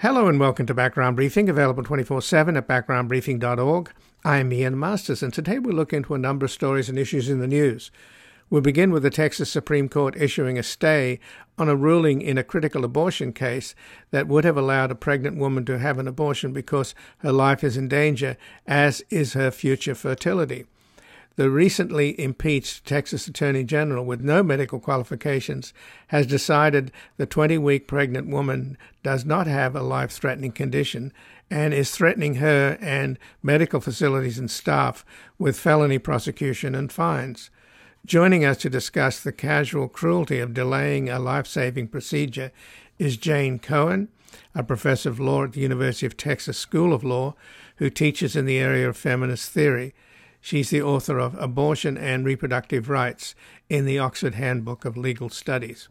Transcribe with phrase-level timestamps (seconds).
[0.00, 3.92] Hello and welcome to Background Briefing, available 24 7 at backgroundbriefing.org.
[4.24, 7.28] I am Ian Masters, and today we'll look into a number of stories and issues
[7.28, 7.90] in the news.
[8.48, 11.20] We'll begin with the Texas Supreme Court issuing a stay
[11.58, 13.74] on a ruling in a critical abortion case
[14.10, 17.76] that would have allowed a pregnant woman to have an abortion because her life is
[17.76, 20.64] in danger, as is her future fertility.
[21.40, 25.72] The recently impeached Texas Attorney General, with no medical qualifications,
[26.08, 31.14] has decided the 20 week pregnant woman does not have a life threatening condition
[31.50, 35.02] and is threatening her and medical facilities and staff
[35.38, 37.48] with felony prosecution and fines.
[38.04, 42.52] Joining us to discuss the casual cruelty of delaying a life saving procedure
[42.98, 44.08] is Jane Cohen,
[44.54, 47.34] a professor of law at the University of Texas School of Law
[47.76, 49.94] who teaches in the area of feminist theory.
[50.40, 53.34] She's the author of Abortion and Reproductive Rights
[53.68, 55.88] in the Oxford Handbook of Legal Studies.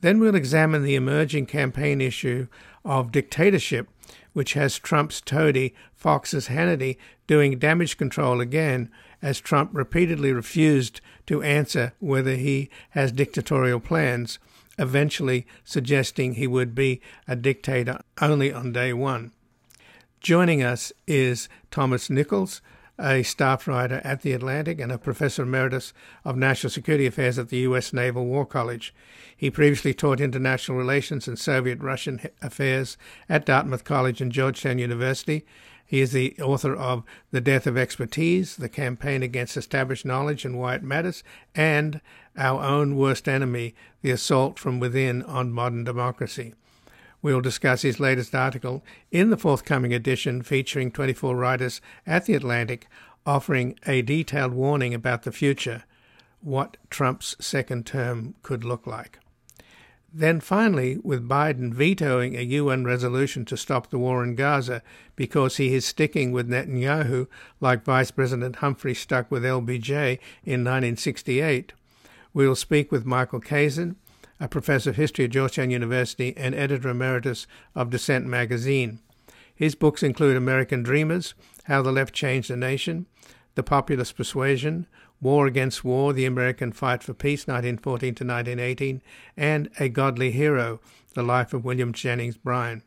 [0.00, 2.48] Then we'll examine the emerging campaign issue
[2.84, 3.88] of dictatorship,
[4.32, 6.96] which has Trump's toady, Fox's Hannity,
[7.28, 8.90] doing damage control again,
[9.22, 14.40] as Trump repeatedly refused to answer whether he has dictatorial plans,
[14.76, 19.30] eventually suggesting he would be a dictator only on day one.
[20.18, 22.60] Joining us is Thomas Nichols,
[23.02, 25.92] a staff writer at The Atlantic and a professor emeritus
[26.24, 27.92] of national security affairs at the U.S.
[27.92, 28.94] Naval War College.
[29.36, 32.96] He previously taught international relations and Soviet Russian affairs
[33.28, 35.44] at Dartmouth College and Georgetown University.
[35.84, 40.58] He is the author of The Death of Expertise, The Campaign Against Established Knowledge and
[40.58, 41.22] Why It Matters,
[41.54, 42.00] and
[42.36, 46.54] Our Own Worst Enemy, The Assault from Within on Modern Democracy.
[47.22, 52.88] We'll discuss his latest article in the forthcoming edition featuring 24 writers at The Atlantic
[53.24, 55.84] offering a detailed warning about the future,
[56.40, 59.20] what Trump's second term could look like.
[60.14, 64.82] Then finally, with Biden vetoing a UN resolution to stop the war in Gaza
[65.16, 67.28] because he is sticking with Netanyahu
[67.60, 71.72] like Vice President Humphrey stuck with LBJ in 1968,
[72.34, 73.94] we'll speak with Michael Kazin,
[74.42, 78.98] a professor of history at Georgetown University and editor emeritus of Dissent magazine.
[79.54, 83.06] His books include American Dreamers, How the Left Changed the Nation,
[83.54, 84.88] The Populist Persuasion,
[85.20, 89.00] War Against War, The American Fight for Peace, 1914 to 1918,
[89.36, 90.80] and A Godly Hero,
[91.14, 92.82] The Life of William Jennings Bryan.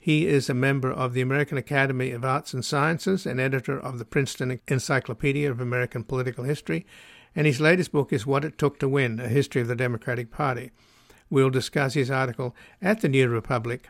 [0.00, 3.98] He is a member of the American Academy of Arts and Sciences and editor of
[3.98, 6.86] the Princeton Encyclopedia of American Political History
[7.36, 10.30] and his latest book is What It Took to Win A History of the Democratic
[10.30, 10.70] Party.
[11.28, 13.88] We'll discuss his article at the New Republic.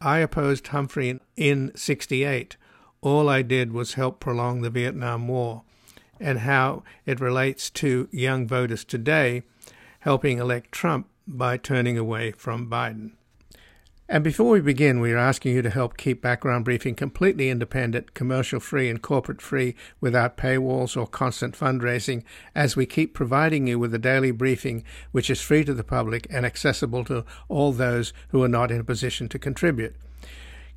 [0.00, 2.56] I opposed Humphrey in 68.
[3.00, 5.64] All I did was help prolong the Vietnam War,
[6.20, 9.42] and how it relates to young voters today
[10.00, 13.12] helping elect Trump by turning away from Biden.
[14.06, 18.12] And before we begin, we are asking you to help keep Background Briefing completely independent,
[18.12, 22.22] commercial free, and corporate free without paywalls or constant fundraising
[22.54, 26.26] as we keep providing you with a daily briefing which is free to the public
[26.28, 29.96] and accessible to all those who are not in a position to contribute.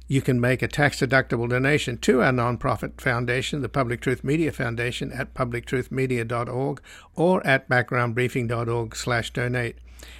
[0.07, 4.53] You can make a tax deductible donation to our nonprofit foundation, the Public Truth Media
[4.53, 6.81] Foundation, at publictruthmedia.org
[7.13, 9.79] or at backgroundbriefing.org/donate.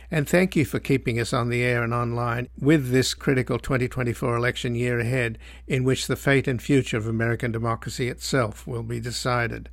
[0.09, 4.35] And thank you for keeping us on the air and online with this critical 2024
[4.35, 5.37] election year ahead,
[5.67, 9.69] in which the fate and future of American democracy itself will be decided.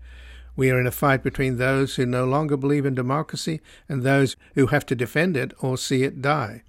[0.57, 4.37] We are in a fight between those who no longer believe in democracy and those
[4.55, 6.63] who have to defend it or see it die.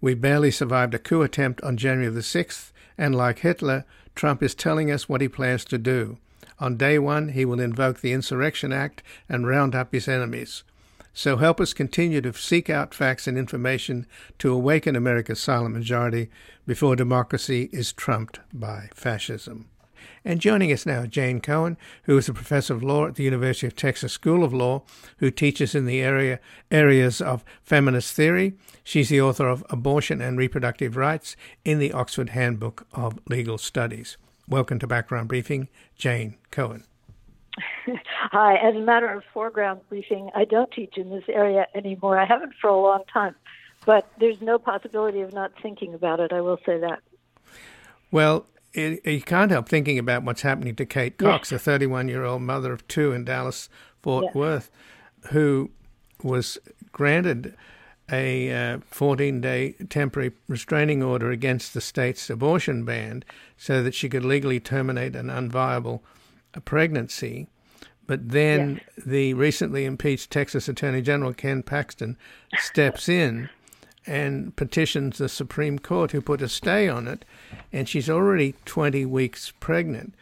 [0.00, 3.84] We barely survived a coup attempt on January the 6th, and like Hitler,
[4.14, 6.18] Trump is telling us what he plans to do.
[6.58, 10.64] On day one, he will invoke the Insurrection Act and round up his enemies.
[11.18, 14.06] So help us continue to seek out facts and information
[14.38, 16.28] to awaken America's silent majority
[16.66, 19.70] before democracy is trumped by fascism.
[20.26, 23.66] And joining us now, Jane Cohen, who is a professor of law at the University
[23.66, 24.82] of Texas School of Law,
[25.16, 26.38] who teaches in the area
[26.70, 28.52] areas of feminist theory.
[28.84, 31.34] She's the author of Abortion and Reproductive Rights
[31.64, 34.18] in the Oxford Handbook of Legal Studies.
[34.46, 36.84] Welcome to Background Briefing, Jane Cohen.
[38.32, 38.56] Hi.
[38.56, 42.18] As a matter of foreground briefing, I don't teach in this area anymore.
[42.18, 43.34] I haven't for a long time,
[43.84, 46.32] but there's no possibility of not thinking about it.
[46.32, 47.00] I will say that.
[48.10, 51.60] Well, it, you can't help thinking about what's happening to Kate Cox, yes.
[51.60, 53.68] a 31 year old mother of two in Dallas,
[54.02, 54.34] Fort yes.
[54.34, 54.70] Worth,
[55.30, 55.70] who
[56.22, 56.58] was
[56.92, 57.54] granted
[58.10, 63.24] a 14 uh, day temporary restraining order against the state's abortion ban
[63.56, 66.00] so that she could legally terminate an unviable
[66.60, 67.48] pregnancy.
[68.06, 69.04] But then yes.
[69.06, 72.16] the recently impeached Texas Attorney General Ken Paxton
[72.56, 73.50] steps in
[74.06, 77.24] and petitions the Supreme Court, who put a stay on it,
[77.72, 80.14] and she's already 20 weeks pregnant.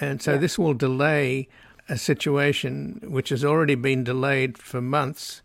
[0.00, 0.38] And so yeah.
[0.38, 1.48] this will delay
[1.88, 5.42] a situation which has already been delayed for months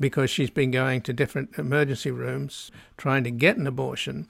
[0.00, 4.28] because she's been going to different emergency rooms trying to get an abortion.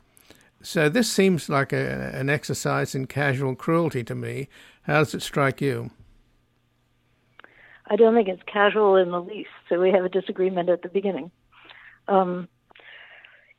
[0.63, 4.49] So this seems like a, an exercise in casual cruelty to me.
[4.83, 5.91] How does it strike you?
[7.87, 9.51] I don't think it's casual in the least.
[9.69, 11.31] So we have a disagreement at the beginning.
[12.09, 12.49] Um,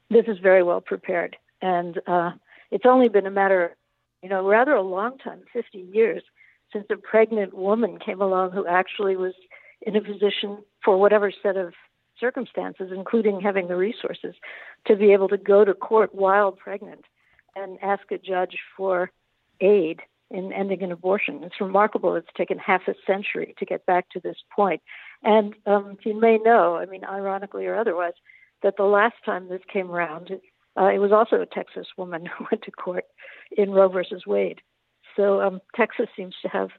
[0.09, 2.31] this is very well prepared, and uh,
[2.71, 3.75] it's only been a matter,
[4.21, 6.23] you know, rather a long time, 50 years,
[6.71, 9.33] since a pregnant woman came along who actually was
[9.81, 11.73] in a position for whatever set of
[12.19, 14.35] circumstances, including having the resources,
[14.87, 17.05] to be able to go to court while pregnant
[17.55, 19.11] and ask a judge for
[19.61, 20.01] aid
[20.33, 21.43] in ending an abortion.
[21.43, 22.15] It's remarkable.
[22.15, 24.81] It's taken half a century to get back to this point.
[25.23, 28.13] And um, you may know, I mean, ironically or otherwise,
[28.63, 30.31] that the last time this came around,
[30.77, 33.05] uh, it was also a Texas woman who went to court
[33.55, 34.59] in Roe versus Wade.
[35.15, 36.69] So um, Texas seems to have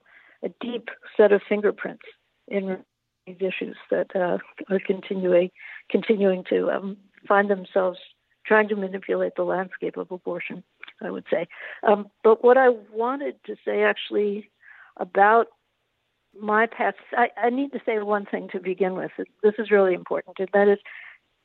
[0.42, 2.02] a deep set of fingerprints
[2.48, 2.78] in
[3.26, 5.50] these issues that uh, are continuing
[5.88, 6.96] continuing to um,
[7.26, 7.98] find themselves
[8.44, 10.62] trying to manipulate the landscape of abortion.
[11.02, 11.46] I would say,
[11.82, 14.50] um, but what I wanted to say actually
[14.96, 15.48] about
[16.40, 19.10] my past, I, I need to say one thing to begin with.
[19.42, 20.78] This is really important, and that is,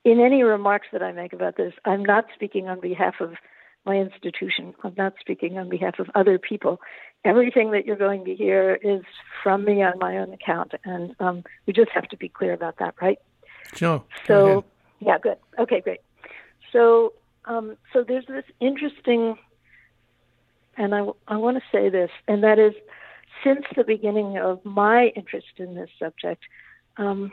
[0.06, 3.34] in any remarks that I make about this, I'm not speaking on behalf of
[3.86, 4.74] my institution.
[4.84, 6.80] I'm not speaking on behalf of other people
[7.25, 9.04] everything that you're going to hear is
[9.44, 12.78] from me on my own account, and um, we just have to be clear about
[12.80, 13.19] that, right?
[13.75, 14.04] Sure.
[14.25, 14.63] So,
[15.00, 15.38] yeah, good.
[15.57, 16.00] Okay, great.
[16.72, 17.13] So,
[17.45, 19.38] um, so there's this interesting,
[20.77, 22.74] and I, I want to say this, and that is,
[23.44, 26.44] since the beginning of my interest in this subject,
[26.97, 27.31] um,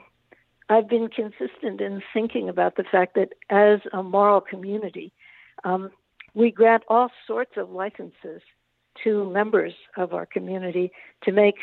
[0.69, 5.13] I've been consistent in thinking about the fact that as a moral community,
[5.65, 5.91] um,
[6.35, 8.43] we grant all sorts of licenses
[9.05, 10.91] to members of our community
[11.23, 11.57] to make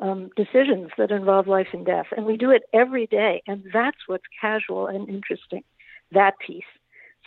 [0.00, 2.06] um, decisions that involve life and death.
[2.16, 3.42] And we do it every day.
[3.46, 5.64] And that's what's casual and interesting,
[6.12, 6.62] that piece.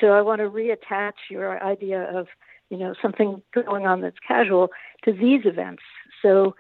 [0.02, 2.28] So I want to reattach your idea of,
[2.70, 4.70] you know, something going on that's casual
[5.06, 5.84] to these events.
[6.22, 6.56] So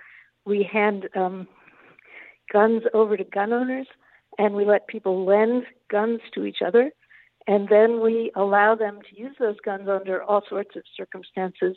[0.46, 1.48] we hand um,
[2.54, 3.88] guns over to gun owners
[4.38, 6.92] and we let people lend guns to each other.
[7.48, 11.76] And then we allow them to use those guns under all sorts of circumstances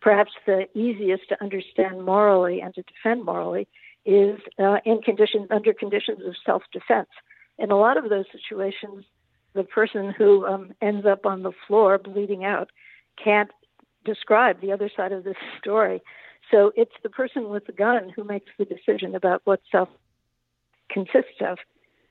[0.00, 3.66] perhaps the easiest to understand morally and to defend morally
[4.04, 7.08] is uh, in conditions under conditions of self-defense.
[7.58, 9.04] In a lot of those situations,
[9.56, 12.70] the person who um, ends up on the floor bleeding out
[13.22, 13.50] can't
[14.04, 16.00] describe the other side of this story.
[16.50, 19.88] So it's the person with the gun who makes the decision about what self
[20.90, 21.58] consists of.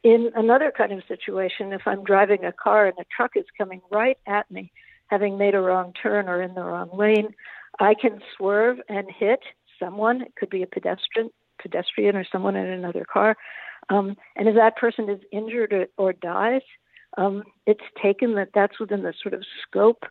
[0.03, 3.81] In another kind of situation, if I'm driving a car and a truck is coming
[3.91, 4.71] right at me,
[5.07, 7.33] having made a wrong turn or in the wrong lane,
[7.79, 9.39] I can swerve and hit
[9.79, 10.21] someone.
[10.21, 11.31] It could be a pedestrian,
[11.61, 13.35] pedestrian or someone in another car.
[13.89, 16.61] Um, and if that person is injured or, or dies,
[17.17, 20.03] um, it's taken that that's within the sort of scope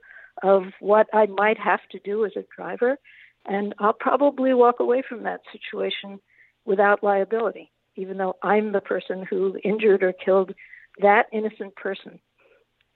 [0.42, 2.98] of what I might have to do as a driver.
[3.46, 6.18] And I'll probably walk away from that situation
[6.64, 10.52] without liability, even though I'm the person who injured or killed
[11.00, 12.20] that innocent person.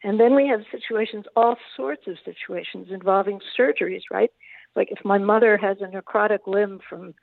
[0.03, 4.31] And then we have situations, all sorts of situations involving surgeries, right?
[4.77, 7.15] Like if my mother has a necrotic limb from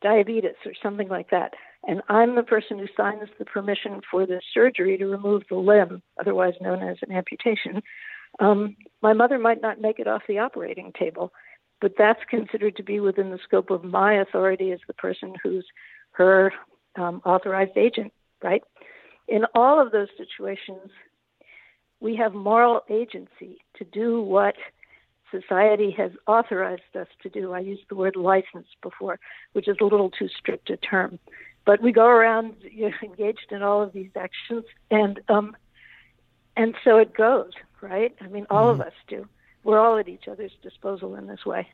[0.00, 1.54] diabetes or something like that,
[1.86, 6.02] and I'm the person who signs the permission for the surgery to remove the limb,
[6.18, 7.82] otherwise known as an amputation,
[8.38, 11.32] um, my mother might not make it off the operating table,
[11.80, 15.66] but that's considered to be within the scope of my authority as the person who's
[16.12, 16.52] her
[16.96, 18.62] um, authorized agent, right?
[19.26, 20.90] In all of those situations,
[22.00, 24.54] we have moral agency to do what
[25.30, 27.52] society has authorized us to do.
[27.52, 29.18] I used the word license before,
[29.52, 31.18] which is a little too strict a term.
[31.64, 35.56] But we go around you know, engaged in all of these actions, and um,
[36.56, 38.14] and so it goes, right?
[38.20, 38.80] I mean, all mm-hmm.
[38.80, 39.28] of us do.
[39.62, 41.68] We're all at each other's disposal in this way.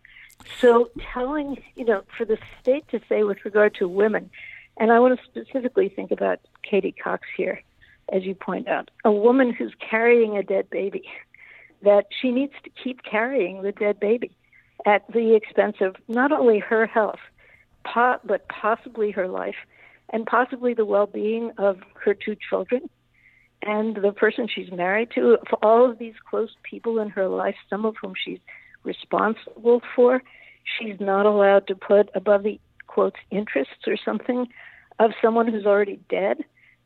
[0.61, 4.31] So telling, you know, for the state to say with regard to women,
[4.77, 7.63] and I want to specifically think about Katie Cox here,
[8.13, 11.09] as you point out, a woman who's carrying a dead baby
[11.83, 14.33] that she needs to keep carrying the dead baby
[14.85, 17.21] at the expense of not only her health,
[17.95, 19.57] but possibly her life,
[20.13, 22.89] and possibly the well being of her two children
[23.63, 27.57] and the person she's married to, for all of these close people in her life,
[27.69, 28.39] some of whom she's
[28.85, 30.23] responsible for,
[30.79, 34.47] she's not allowed to put above the quotes interests or something
[34.99, 36.39] of someone who's already dead.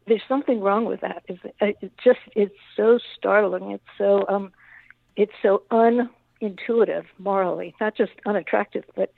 [0.06, 1.22] there's something wrong with that.
[1.28, 3.70] It's, it just it's so startling.
[3.72, 4.52] It's so um,
[5.14, 9.12] it's so unintuitive morally, not just unattractive, but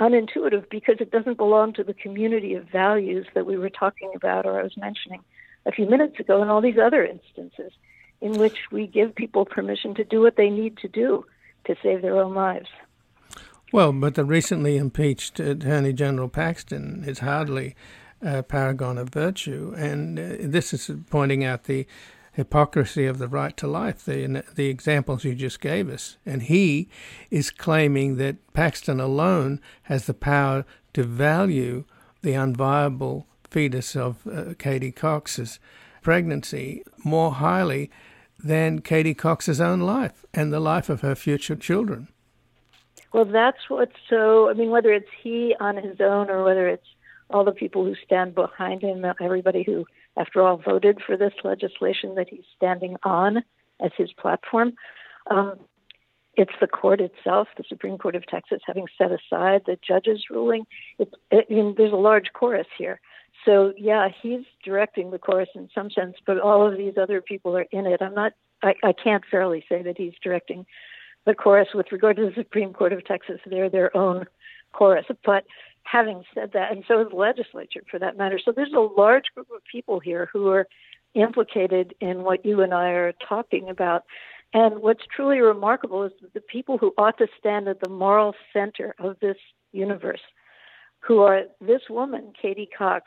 [0.00, 4.44] unintuitive because it doesn't belong to the community of values that we were talking about
[4.46, 5.22] or I was mentioning
[5.64, 7.72] a few minutes ago and all these other instances
[8.20, 11.24] in which we give people permission to do what they need to do
[11.66, 12.68] to save their own lives.
[13.72, 17.74] Well, but the recently impeached Attorney General Paxton is hardly
[18.22, 21.86] a paragon of virtue, and uh, this is pointing out the
[22.36, 26.18] hypocrisy of the right to life, the, the examples you just gave us.
[26.26, 26.90] And he
[27.30, 31.84] is claiming that Paxton alone has the power to value
[32.20, 35.58] the unviable fetus of uh, Katie Cox's
[36.02, 37.90] pregnancy more highly
[38.38, 42.08] than Katie Cox's own life and the life of her future children.
[43.14, 44.50] Well, that's what's so.
[44.50, 46.86] I mean, whether it's he on his own or whether it's
[47.30, 52.14] all the people who stand behind him, everybody who after all, voted for this legislation
[52.14, 53.38] that he's standing on
[53.80, 54.72] as his platform.
[55.30, 55.56] Um,
[56.36, 60.66] it's the court itself, the Supreme Court of Texas, having set aside the judge's ruling.
[60.98, 63.00] It, it, I mean, there's a large chorus here.
[63.44, 67.56] So yeah, he's directing the chorus in some sense, but all of these other people
[67.56, 68.02] are in it.
[68.02, 68.32] I'm not.
[68.62, 70.66] I, I can't fairly say that he's directing
[71.26, 73.40] the chorus with regard to the Supreme Court of Texas.
[73.44, 74.26] They're their own
[74.72, 75.44] chorus, but
[75.90, 78.40] having said that, and so is the legislature for that matter.
[78.42, 80.66] So there's a large group of people here who are
[81.14, 84.04] implicated in what you and I are talking about.
[84.52, 88.94] And what's truly remarkable is the people who ought to stand at the moral center
[88.98, 89.36] of this
[89.72, 90.20] universe,
[91.00, 93.04] who are this woman, Katie Cox,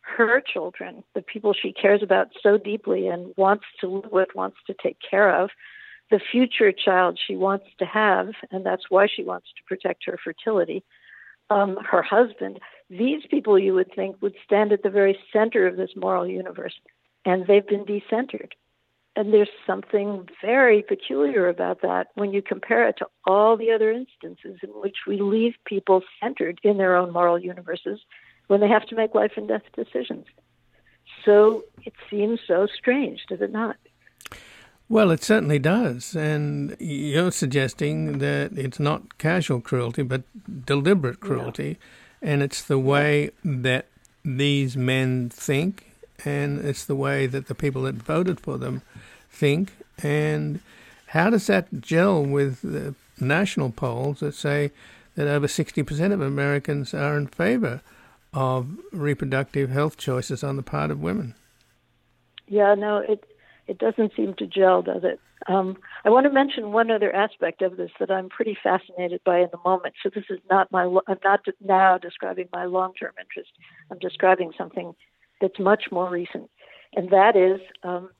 [0.00, 4.56] her children, the people she cares about so deeply and wants to live with, wants
[4.66, 5.50] to take care of,
[6.10, 10.18] the future child she wants to have, and that's why she wants to protect her
[10.22, 10.84] fertility
[11.52, 12.58] um, her husband,
[12.90, 16.74] these people you would think would stand at the very center of this moral universe,
[17.24, 18.52] and they've been decentered.
[19.14, 23.90] And there's something very peculiar about that when you compare it to all the other
[23.92, 28.00] instances in which we leave people centered in their own moral universes
[28.46, 30.24] when they have to make life and death decisions.
[31.24, 33.76] So it seems so strange, does it not?
[34.92, 36.14] Well, it certainly does.
[36.14, 40.20] And you're suggesting that it's not casual cruelty, but
[40.66, 41.78] deliberate cruelty.
[42.20, 42.28] Yeah.
[42.32, 43.86] And it's the way that
[44.22, 45.92] these men think,
[46.26, 48.82] and it's the way that the people that voted for them
[49.30, 49.72] think.
[50.02, 50.60] And
[51.06, 54.72] how does that gel with the national polls that say
[55.14, 57.80] that over 60% of Americans are in favor
[58.34, 61.34] of reproductive health choices on the part of women?
[62.46, 63.24] Yeah, no, it
[63.72, 65.18] it doesn't seem to gel, does it?
[65.48, 69.38] Um, I want to mention one other aspect of this that I'm pretty fascinated by
[69.38, 69.94] in the moment.
[70.02, 70.82] So this is not my.
[71.08, 73.50] I'm not now describing my long-term interest.
[73.90, 74.92] I'm describing something
[75.40, 76.50] that's much more recent,
[76.94, 78.10] and that is um,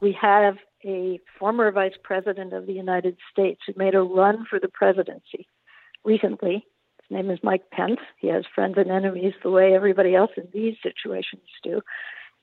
[0.00, 4.60] we have a former vice president of the United States who made a run for
[4.60, 5.48] the presidency
[6.04, 6.64] recently.
[7.02, 8.00] His name is Mike Pence.
[8.18, 11.80] He has friends and enemies the way everybody else in these situations do,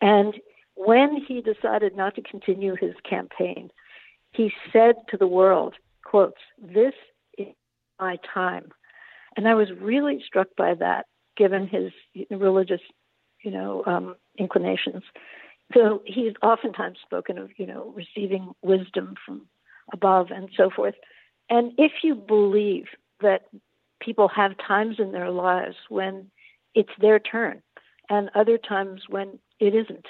[0.01, 0.33] and
[0.77, 3.69] when he decided not to continue his campaign,
[4.31, 6.93] he said to the world, quotes, this
[7.37, 7.47] is
[7.99, 8.71] my time.
[9.35, 11.91] And I was really struck by that, given his
[12.29, 12.81] religious,
[13.43, 15.03] you know, um, inclinations.
[15.73, 19.47] So he's oftentimes spoken of, you know, receiving wisdom from
[19.91, 20.95] above and so forth.
[21.49, 22.85] And if you believe
[23.21, 23.47] that
[23.99, 26.29] people have times in their lives when
[26.75, 27.61] it's their turn
[28.09, 30.05] and other times when it isn't,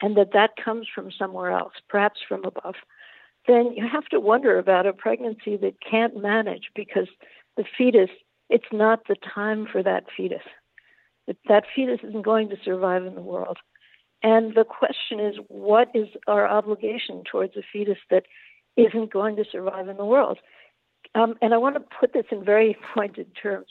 [0.00, 2.74] and that that comes from somewhere else, perhaps from above,
[3.46, 7.08] then you have to wonder about a pregnancy that can't manage because
[7.56, 8.10] the fetus,
[8.48, 10.42] it's not the time for that fetus.
[11.48, 13.58] That fetus isn't going to survive in the world.
[14.22, 18.24] And the question is, what is our obligation towards a fetus that
[18.76, 20.38] isn't going to survive in the world?
[21.14, 23.66] Um, and I want to put this in very pointed terms.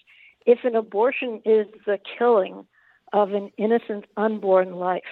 [0.46, 2.66] If an abortion is the killing
[3.14, 5.04] of an innocent unborn life,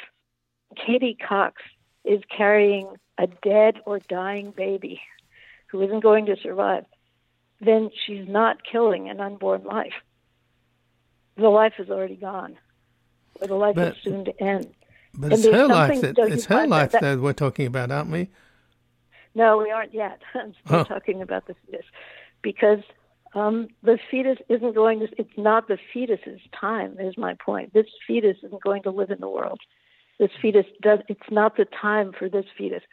[0.75, 1.61] Katie Cox
[2.03, 5.01] is carrying a dead or dying baby
[5.67, 6.85] who isn't going to survive,
[7.59, 9.93] then she's not killing an unborn life.
[11.35, 12.57] The life is already gone,
[13.41, 14.73] or the life but, is soon to end.
[15.13, 18.11] But and it's her life that it's her life that, that, we're talking about, aren't
[18.11, 18.29] we?
[19.35, 20.21] No, we aren't yet.
[20.33, 20.83] I'm still oh.
[20.83, 21.85] talking about the fetus
[22.41, 22.79] because
[23.35, 25.07] um, the fetus isn't going to.
[25.17, 26.97] It's not the fetus's time.
[26.99, 27.73] Is my point.
[27.73, 29.59] This fetus isn't going to live in the world
[30.19, 32.83] this fetus does it's not the time for this fetus.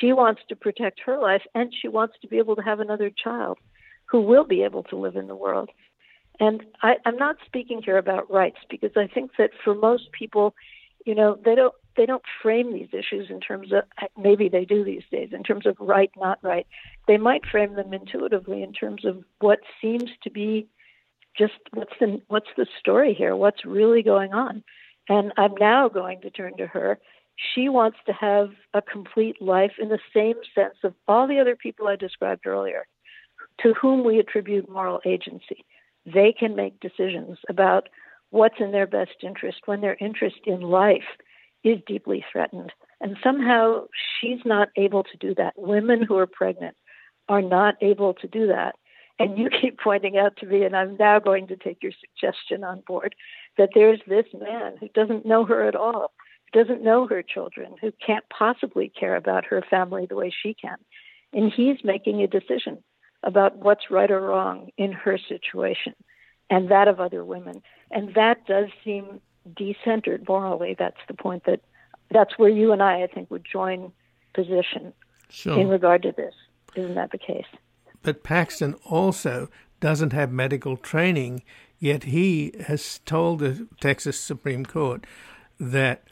[0.00, 3.10] She wants to protect her life and she wants to be able to have another
[3.10, 3.58] child
[4.06, 5.70] who will be able to live in the world.
[6.40, 10.52] And I, i'm not speaking here about rights because i think that for most people
[11.06, 13.84] you know they don't they don't frame these issues in terms of
[14.16, 16.66] maybe they do these days in terms of right not right.
[17.06, 20.66] They might frame them intuitively in terms of what seems to be
[21.36, 23.36] just what's the what's the story here?
[23.36, 24.62] What's really going on
[25.08, 26.98] and i'm now going to turn to her
[27.54, 31.56] she wants to have a complete life in the same sense of all the other
[31.56, 32.86] people i described earlier
[33.60, 35.64] to whom we attribute moral agency
[36.06, 37.88] they can make decisions about
[38.30, 41.04] what's in their best interest when their interest in life
[41.62, 42.72] is deeply threatened.
[43.00, 43.86] And somehow
[44.20, 45.54] she's not able to do that.
[45.56, 46.76] Women who are pregnant
[47.28, 48.74] are not able to do that.
[49.18, 52.64] And you keep pointing out to me, and I'm now going to take your suggestion
[52.64, 53.14] on board,
[53.58, 56.12] that there's this man who doesn't know her at all,
[56.52, 60.54] who doesn't know her children, who can't possibly care about her family the way she
[60.54, 60.76] can.
[61.32, 62.82] And he's making a decision
[63.22, 65.94] about what's right or wrong in her situation
[66.50, 67.62] and that of other women.
[67.90, 69.20] And that does seem
[69.52, 70.76] decentered morally.
[70.78, 71.60] That's the point that
[72.10, 73.92] that's where you and I, I think, would join
[74.34, 74.92] position
[75.28, 75.58] sure.
[75.58, 76.34] in regard to this.
[76.76, 77.46] Isn't that the case?
[78.02, 79.48] But Paxton also
[79.80, 81.42] doesn't have medical training,
[81.84, 85.06] yet he has told the Texas Supreme Court
[85.60, 86.04] that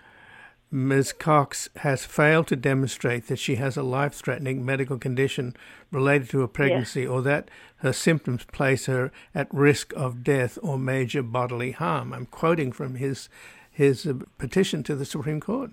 [0.71, 1.15] Ms.
[1.15, 5.57] Cox has failed to demonstrate that she has a life threatening medical condition
[5.91, 7.09] related to a pregnancy yes.
[7.11, 12.13] or that her symptoms place her at risk of death or major bodily harm.
[12.13, 13.31] I'm quoting from his,
[13.71, 15.71] his uh, petition to the Supreme Court.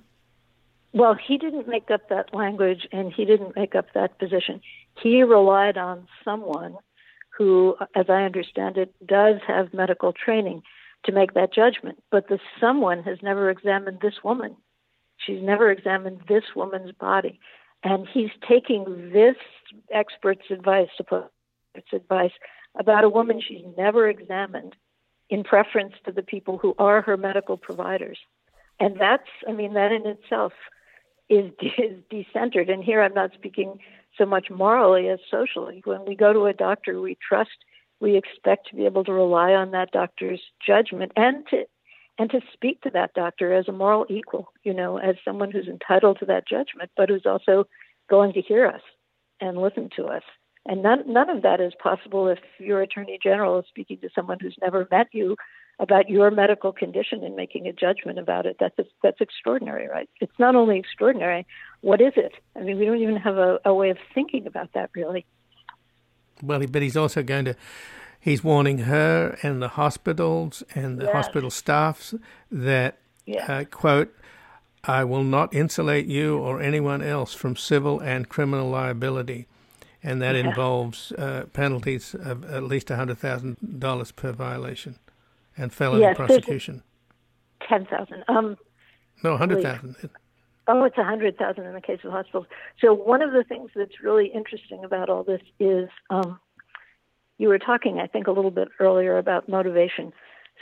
[0.93, 4.61] Well, he didn't make up that language and he didn't make up that position.
[5.01, 6.77] He relied on someone
[7.39, 10.61] who, as I understand it, does have medical training
[11.05, 12.03] to make that judgment.
[12.11, 14.57] But the someone has never examined this woman
[15.19, 17.39] She's never examined this woman's body.
[17.83, 19.35] And he's taking this
[19.91, 21.27] expert's advice, supposed
[21.93, 22.31] advice,
[22.77, 24.75] about a woman she's never examined
[25.29, 28.17] in preference to the people who are her medical providers.
[28.79, 30.53] And that's, I mean, that in itself
[31.29, 32.71] is, is decentered.
[32.71, 33.79] And here I'm not speaking
[34.19, 35.81] so much morally as socially.
[35.83, 37.49] When we go to a doctor, we trust,
[37.99, 41.63] we expect to be able to rely on that doctor's judgment and to
[42.19, 45.69] and to speak to that doctor as a moral equal, you know, as someone who's
[45.69, 47.63] entitled to that judgment, but who's also
[48.09, 48.81] going to hear us
[49.39, 50.23] and listen to us.
[50.65, 54.37] And none, none of that is possible if your attorney general is speaking to someone
[54.41, 55.37] who's never met you
[55.79, 58.57] about your medical condition and making a judgment about it.
[58.59, 60.09] That's that's extraordinary, right?
[60.19, 61.45] It's not only extraordinary.
[61.81, 62.33] What is it?
[62.55, 65.25] I mean, we don't even have a, a way of thinking about that, really.
[66.43, 67.55] Well, but he's also going to
[68.19, 71.13] he's warning her and the hospitals and the yes.
[71.13, 72.13] hospital staffs
[72.51, 73.49] that, yes.
[73.49, 74.13] uh, quote,
[74.83, 79.47] I will not insulate you or anyone else from civil and criminal liability.
[80.01, 80.49] And that yeah.
[80.49, 84.95] involves uh, penalties of at least $100,000 per violation
[85.59, 86.83] and felony yes, prosecution.
[87.67, 88.57] 10000 Um
[89.23, 90.09] No, 100000
[90.71, 92.45] Oh, it's a hundred thousand in the case of hospitals.
[92.79, 96.39] So one of the things that's really interesting about all this is um,
[97.39, 100.13] you were talking, I think, a little bit earlier about motivation.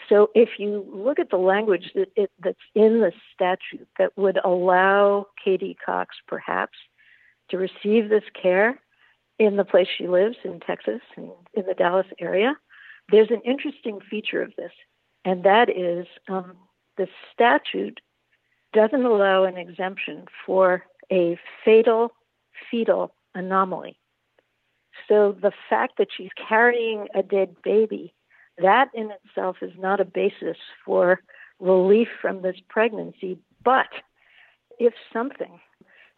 [0.07, 4.39] So if you look at the language that it, that's in the statute that would
[4.45, 6.77] allow Katie Cox, perhaps,
[7.49, 8.79] to receive this care
[9.39, 12.55] in the place she lives in Texas and in the Dallas area,
[13.11, 14.71] there's an interesting feature of this,
[15.23, 16.53] and that is um,
[16.97, 17.99] the statute
[18.73, 22.11] doesn't allow an exemption for a fatal
[22.69, 23.97] fetal anomaly.
[25.07, 28.13] So the fact that she's carrying a dead baby,
[28.57, 31.21] that in itself is not a basis for
[31.59, 33.37] relief from this pregnancy.
[33.63, 33.87] But
[34.79, 35.59] if something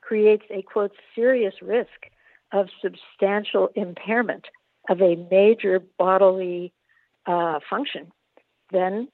[0.02, 2.08] creates a quote serious risk
[2.52, 4.48] of substantial impairment
[4.90, 6.74] of a major bodily
[7.30, 8.12] uh, function,
[8.72, 9.08] then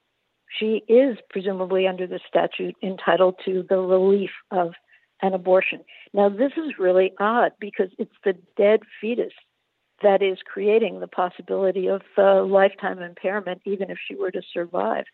[0.58, 4.74] she is presumably under the statute entitled to the relief of
[5.22, 5.82] an abortion.
[6.14, 9.34] Now, this is really odd because it's the dead fetus
[10.02, 15.06] that is creating the possibility of uh, lifetime impairment, even if she were to survive.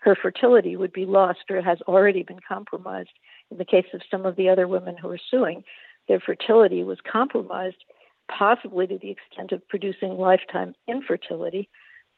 [0.00, 3.10] Her fertility would be lost or has already been compromised.
[3.50, 5.64] In the case of some of the other women who are suing,
[6.08, 7.82] their fertility was compromised,
[8.30, 11.68] possibly to the extent of producing lifetime infertility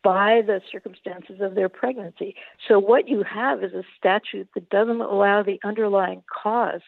[0.02, 2.34] by the circumstances of their pregnancy.
[2.66, 6.80] So, what you have is a statute that doesn't allow the underlying cause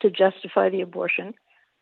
[0.00, 1.34] to justify the abortion,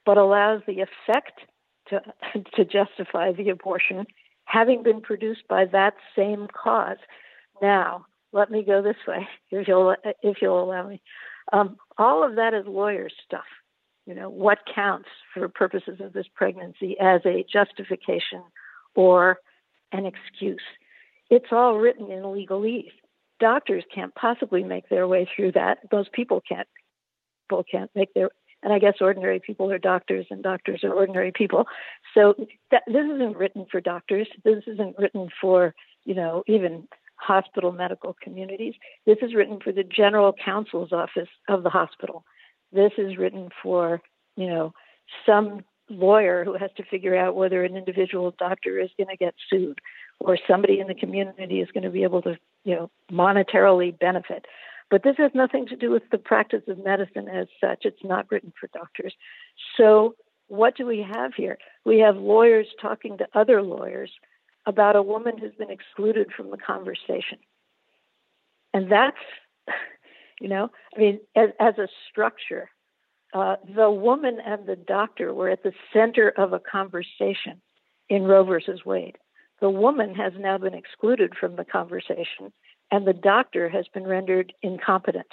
[0.06, 1.40] but allows the effect
[1.88, 2.00] to,
[2.54, 4.06] to justify the abortion
[4.44, 6.98] having been produced by that same cause.
[7.60, 11.02] Now, let me go this way, if you'll if you'll allow me.
[11.52, 13.44] Um, all of that is lawyer stuff.
[14.06, 18.42] You know what counts for purposes of this pregnancy as a justification
[18.94, 19.38] or
[19.92, 20.62] an excuse.
[21.30, 22.92] It's all written in legalese.
[23.40, 25.78] doctors can't possibly make their way through that.
[25.90, 26.68] Those people can't.
[27.48, 28.30] People can't make their
[28.62, 31.66] and I guess ordinary people are doctors and doctors are ordinary people.
[32.14, 32.34] So
[32.70, 34.28] that, this isn't written for doctors.
[34.44, 35.74] This isn't written for,
[36.04, 38.74] you know, even hospital medical communities.
[39.04, 42.24] This is written for the general counsel's office of the hospital.
[42.72, 44.00] This is written for,
[44.36, 44.72] you know,
[45.26, 49.34] some lawyer who has to figure out whether an individual doctor is going to get
[49.50, 49.80] sued
[50.20, 54.46] or somebody in the community is going to be able to, you know, monetarily benefit.
[54.90, 57.80] But this has nothing to do with the practice of medicine as such.
[57.84, 59.14] It's not written for doctors.
[59.76, 60.14] So,
[60.48, 61.56] what do we have here?
[61.86, 64.10] We have lawyers talking to other lawyers
[64.66, 67.38] about a woman who's been excluded from the conversation.
[68.74, 69.16] And that's,
[70.40, 72.68] you know, I mean, as, as a structure,
[73.32, 77.60] uh, the woman and the doctor were at the center of a conversation
[78.08, 79.16] in Roe versus Wade.
[79.60, 82.52] The woman has now been excluded from the conversation
[82.90, 85.26] and the doctor has been rendered incompetent.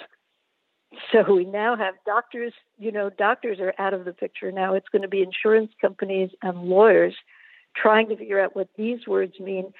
[1.12, 4.74] So we now have doctors, you know, doctors are out of the picture now.
[4.74, 7.14] It's going to be insurance companies and lawyers
[7.76, 9.72] trying to figure out what these words mean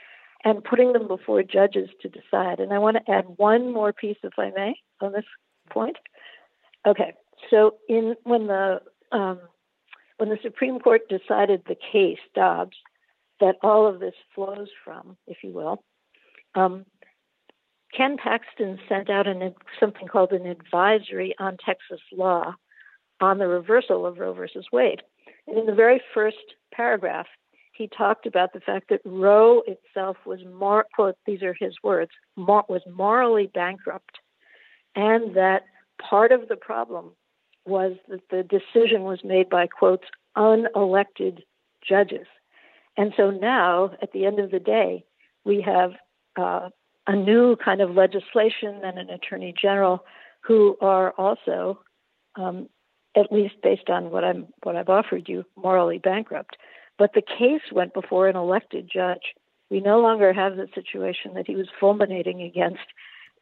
[0.45, 2.61] and putting them before judges to decide.
[2.61, 5.25] And I want to add one more piece, if I may, on this
[5.69, 5.97] point.
[6.87, 7.15] Okay,
[7.49, 8.81] so in when the
[9.13, 9.41] um,
[10.19, 12.77] when the Supreme Court decided the case Dobbs,
[13.41, 15.83] that all of this flows from, if you will,
[16.55, 16.85] um,
[17.97, 22.55] Ken Paxton sent out an, something called an advisory on Texas law
[23.21, 25.03] on the reversal of Roe versus Wade.
[25.47, 26.37] And in the very first
[26.73, 27.27] paragraph,
[27.73, 32.11] he talked about the fact that Roe itself was more, quote, these are his words,
[32.37, 34.19] was morally bankrupt,
[34.95, 35.63] and that
[35.99, 37.13] part of the problem
[37.71, 40.05] was that the decision was made by, quotes,
[40.37, 41.43] unelected
[41.87, 42.27] judges.
[42.97, 45.05] And so now, at the end of the day,
[45.45, 45.93] we have
[46.37, 46.69] uh,
[47.07, 50.05] a new kind of legislation and an attorney general
[50.41, 51.81] who are also,
[52.37, 52.69] um,
[53.17, 56.57] at least based on what I'm what I've offered you, morally bankrupt.
[56.99, 59.35] But the case went before an elected judge.
[59.71, 62.81] We no longer have the situation that he was fulminating against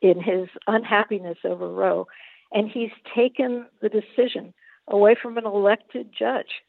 [0.01, 2.07] in his unhappiness over Roe,
[2.53, 4.55] and he's taken the decision
[4.87, 6.63] away from an elected judge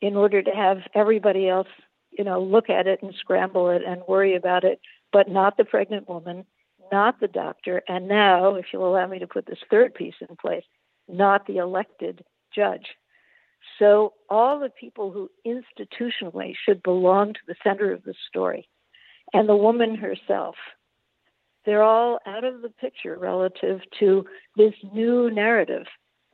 [0.00, 1.68] in order to have everybody else,
[2.10, 4.80] you know, look at it and scramble it and worry about it
[5.12, 6.44] but not the pregnant woman,
[6.92, 10.36] not the doctor, and now, if you'll allow me to put this third piece in
[10.36, 10.64] place,
[11.08, 12.86] not the elected judge.
[13.78, 18.68] So, all the people who institutionally should belong to the center of the story,
[19.32, 20.56] and the woman herself,
[21.64, 24.24] they're all out of the picture relative to
[24.56, 25.86] this new narrative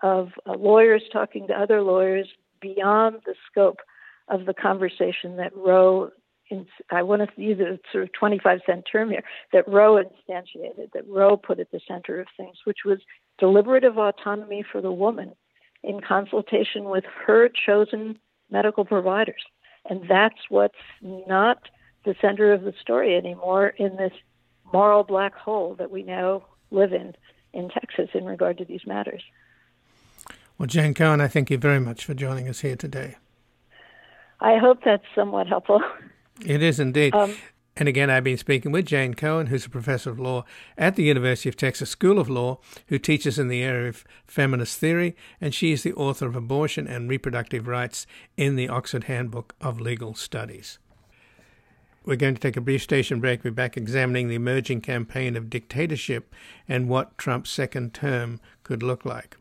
[0.03, 2.29] of uh, lawyers talking to other lawyers
[2.61, 3.81] beyond the scope
[4.29, 6.11] of the conversation that Roe
[6.49, 10.93] in, I want to use a sort of 25 cent term here, that Roe instantiated,
[10.95, 12.99] that Roe put at the center of things, which was
[13.39, 15.33] deliberative autonomy for the woman
[15.83, 18.19] in consultation with her chosen
[18.51, 19.43] medical providers.
[19.89, 21.59] And that's what's not
[22.05, 24.12] the center of the story anymore in this
[24.77, 27.15] moral black hole that we now live in
[27.55, 29.23] in Texas in regard to these matters.
[30.59, 33.17] Well, Jane Cohen, I thank you very much for joining us here today.
[34.41, 35.81] I hope that's somewhat helpful.
[36.45, 37.15] It is indeed.
[37.15, 37.35] Um,
[37.79, 40.45] and again, I've been speaking with Jane Cohen, who's a professor of law
[40.77, 42.59] at the University of Texas School of Law,
[42.89, 46.87] who teaches in the area of feminist theory, and she is the author of Abortion
[46.87, 50.79] and Reproductive Rights in the Oxford Handbook of Legal Studies.
[52.07, 53.42] We're going to take a brief station break.
[53.42, 56.33] We're back examining the emerging campaign of dictatorship
[56.69, 59.37] and what Trump's second term could look like.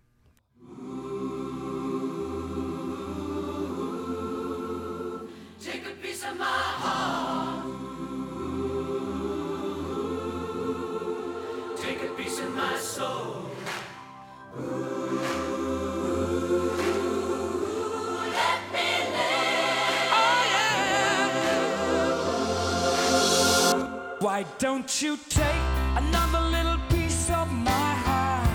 [24.35, 25.63] Why don't you take
[25.95, 28.45] another little piece of my heart?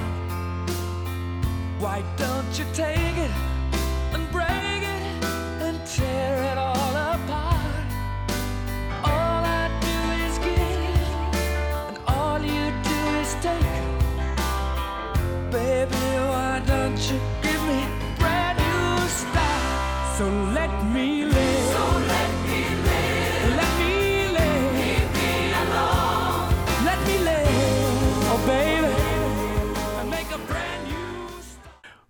[1.78, 2.99] Why don't you take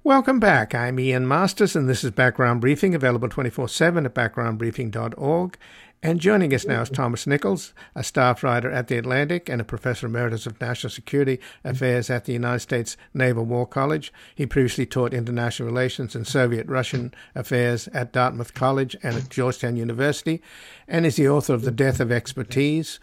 [0.02, 0.74] Welcome back.
[0.74, 5.58] I'm Ian Masters, and this is Background Briefing, available 24 7 at backgroundbriefing.org.
[6.02, 9.64] And joining us now is Thomas Nichols, a staff writer at The Atlantic and a
[9.64, 14.10] professor emeritus of national security affairs at the United States Naval War College.
[14.34, 19.76] He previously taught international relations and Soviet Russian affairs at Dartmouth College and at Georgetown
[19.76, 20.40] University,
[20.88, 23.00] and is the author of The Death of Expertise,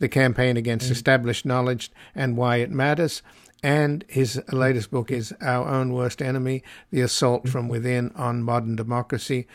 [0.00, 3.22] The Campaign Against Established Knowledge and Why It Matters.
[3.62, 8.74] And his latest book is Our Own Worst Enemy The Assault from Within on Modern
[8.74, 9.46] Democracy.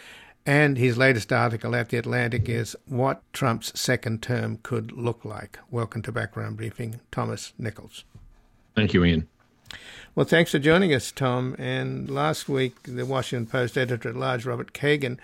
[0.45, 5.57] And his latest article at The Atlantic is What Trump's Second Term Could Look Like.
[5.71, 8.03] Welcome to Background Briefing, Thomas Nichols.
[8.75, 9.27] Thank you, Ian.
[10.13, 11.55] Well, thanks for joining us, Tom.
[11.57, 15.17] And last week, the Washington Post editor at large, Robert Kagan,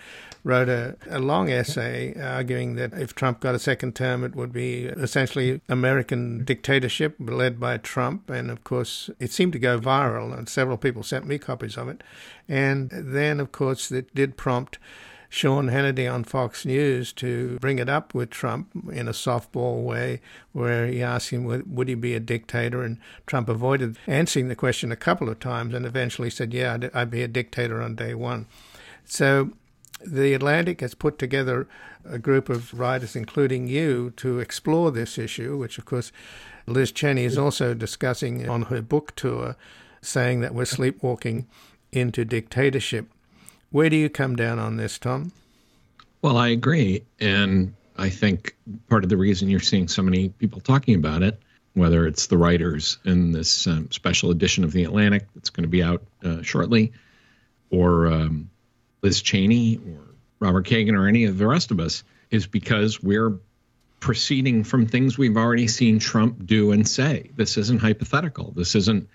[0.43, 4.51] wrote a, a long essay arguing that if Trump got a second term, it would
[4.51, 8.29] be essentially American dictatorship led by Trump.
[8.29, 11.87] And of course, it seemed to go viral, and several people sent me copies of
[11.87, 12.03] it.
[12.47, 14.77] And then, of course, it did prompt
[15.29, 20.19] Sean Hannity on Fox News to bring it up with Trump in a softball way,
[20.51, 24.91] where he asked him would he be a dictator, and Trump avoided answering the question
[24.91, 28.47] a couple of times, and eventually said, "Yeah, I'd be a dictator on day one."
[29.05, 29.51] So.
[30.05, 31.67] The Atlantic has put together
[32.05, 36.11] a group of writers, including you, to explore this issue, which, of course,
[36.67, 39.55] Liz Cheney is also discussing on her book tour,
[40.01, 41.47] saying that we're sleepwalking
[41.91, 43.11] into dictatorship.
[43.69, 45.31] Where do you come down on this, Tom?
[46.21, 47.03] Well, I agree.
[47.19, 48.55] And I think
[48.89, 51.39] part of the reason you're seeing so many people talking about it,
[51.73, 55.69] whether it's the writers in this um, special edition of The Atlantic that's going to
[55.69, 56.91] be out uh, shortly,
[57.69, 58.49] or um,
[59.01, 59.99] Liz Cheney, or
[60.39, 63.39] Robert Kagan, or any of the rest of us, is because we're
[63.99, 67.29] proceeding from things we've already seen Trump do and say.
[67.35, 68.51] This isn't hypothetical.
[68.55, 69.07] This isn't,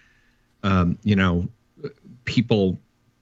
[0.63, 1.49] um, you know,
[2.25, 2.79] people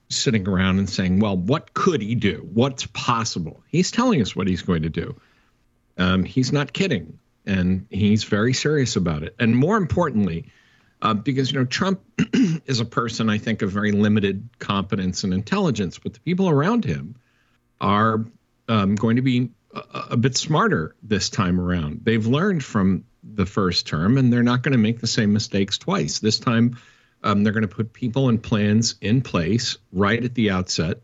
[0.09, 2.47] sitting around and saying, well, what could he do?
[2.53, 3.63] What's possible?
[3.67, 5.15] He's telling us what he's going to do.
[5.97, 9.35] Um, he's not kidding, and he's very serious about it.
[9.39, 10.51] And more importantly,
[11.01, 12.01] uh, because you know Trump
[12.65, 16.85] is a person I think of very limited competence and intelligence, but the people around
[16.85, 17.15] him
[17.79, 18.25] are
[18.67, 22.01] um, going to be a, a bit smarter this time around.
[22.03, 25.77] They've learned from the first term, and they're not going to make the same mistakes
[25.77, 26.19] twice.
[26.19, 26.77] This time
[27.23, 30.99] um, they're going to put people and plans in place right at the outset,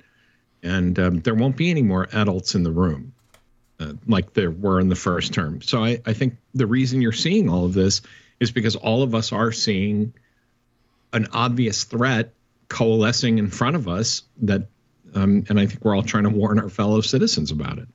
[0.62, 3.14] and um, there won't be any more adults in the room
[3.82, 5.62] uh, like there were in the first term.
[5.62, 8.02] So I, I think the reason you're seeing all of this
[8.40, 10.14] is because all of us are seeing
[11.14, 12.34] an obvious threat
[12.70, 14.68] coalescing in front of us that
[15.14, 17.88] um, and I think we're all trying to warn our fellow citizens about it.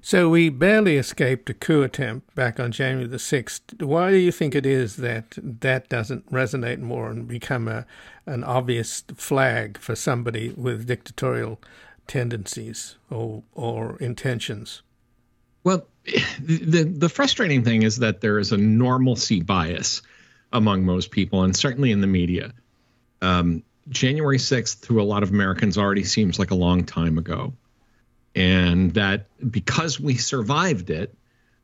[0.00, 3.82] So we barely escaped a coup attempt back on January the 6th.
[3.82, 7.84] Why do you think it is that that doesn't resonate more and become a,
[8.24, 11.60] an obvious flag for somebody with dictatorial
[12.06, 14.82] tendencies or, or intentions?
[15.64, 15.86] Well,
[16.40, 20.02] the, the frustrating thing is that there is a normalcy bias
[20.52, 22.52] among most people, and certainly in the media.
[23.20, 27.54] Um, January 6th to a lot of Americans already seems like a long time ago
[28.38, 31.12] and that because we survived it,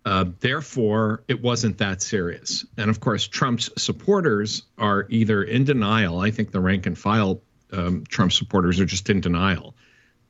[0.05, 2.66] uh, therefore it wasn't that serious.
[2.77, 6.18] And of course, Trump's supporters are either in denial.
[6.18, 7.40] I think the rank and file
[7.73, 9.77] um, Trump supporters are just in denial.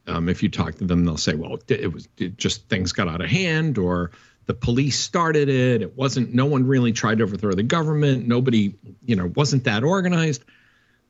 [0.06, 3.08] Um, if you talk to them, they'll say, "Well, it was it just things got
[3.08, 4.10] out of hand, or
[4.46, 5.82] the police started it.
[5.82, 6.34] It wasn't.
[6.34, 8.26] No one really tried to overthrow the government.
[8.26, 10.44] Nobody, you know, wasn't that organized."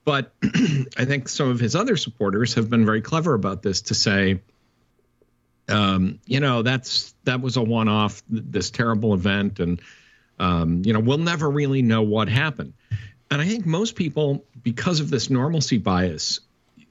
[0.05, 3.95] But I think some of his other supporters have been very clever about this to
[3.95, 4.41] say,
[5.67, 9.81] um, you know, that's that was a one-off, this terrible event, and
[10.39, 12.73] um, you know, we'll never really know what happened.
[13.31, 16.39] And I think most people, because of this normalcy bias,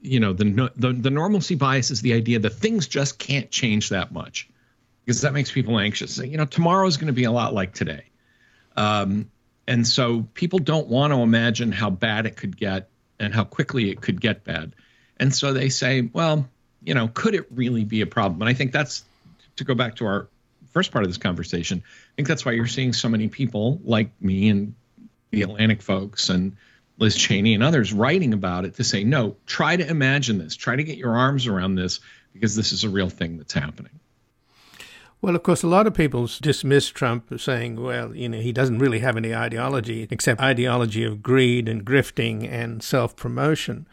[0.01, 3.89] you know, the the, the normalcy bias is the idea that things just can't change
[3.89, 4.49] that much,
[5.05, 6.17] because that makes people anxious.
[6.17, 8.05] You know, tomorrow is going to be a lot like today,
[8.75, 9.29] um,
[9.67, 12.89] and so people don't want to imagine how bad it could get
[13.19, 14.73] and how quickly it could get bad,
[15.17, 16.47] and so they say, well
[16.85, 18.41] you know, could it really be a problem?
[18.41, 19.03] And I think that's
[19.57, 20.27] to go back to our
[20.71, 21.83] first part of this conversation.
[21.85, 24.75] I think that's why you're seeing so many people like me and
[25.31, 26.55] the Atlantic folks and
[26.97, 30.75] Liz Cheney and others writing about it to say, no, try to imagine this, try
[30.75, 31.99] to get your arms around this
[32.33, 33.99] because this is a real thing that's happening.
[35.21, 38.79] Well, of course, a lot of people dismiss Trump saying, well, you know, he doesn't
[38.79, 43.87] really have any ideology except ideology of greed and grifting and self promotion.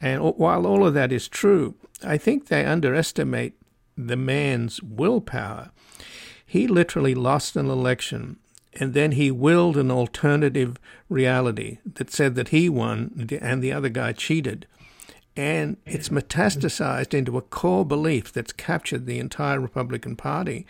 [0.00, 3.54] And while all of that is true, I think they underestimate
[3.96, 5.70] the man's willpower.
[6.44, 8.38] He literally lost an election
[8.74, 10.76] and then he willed an alternative
[11.08, 14.66] reality that said that he won and the other guy cheated.
[15.36, 20.64] And it's metastasized into a core belief that's captured the entire Republican Party.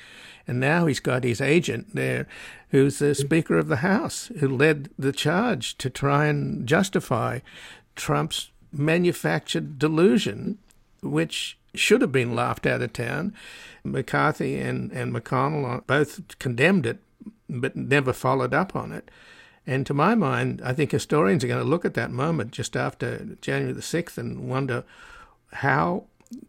[0.46, 2.26] And now he's got his agent there,
[2.70, 7.40] who's the Speaker of the House, who led the charge to try and justify
[7.94, 10.58] Trump's manufactured delusion,
[11.02, 13.34] which should have been laughed out of town.
[13.84, 16.98] McCarthy and, and McConnell both condemned it,
[17.48, 19.10] but never followed up on it.
[19.66, 22.76] And to my mind, I think historians are going to look at that moment just
[22.76, 24.84] after January the 6th and wonder
[25.52, 26.04] how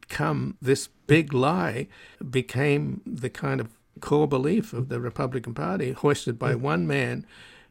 [0.09, 1.87] come this big lie
[2.29, 3.69] became the kind of
[4.01, 7.25] core belief of the Republican Party, hoisted by one man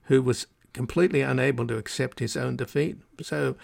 [0.04, 2.96] who was completely unable to accept his own defeat.
[3.22, 3.57] So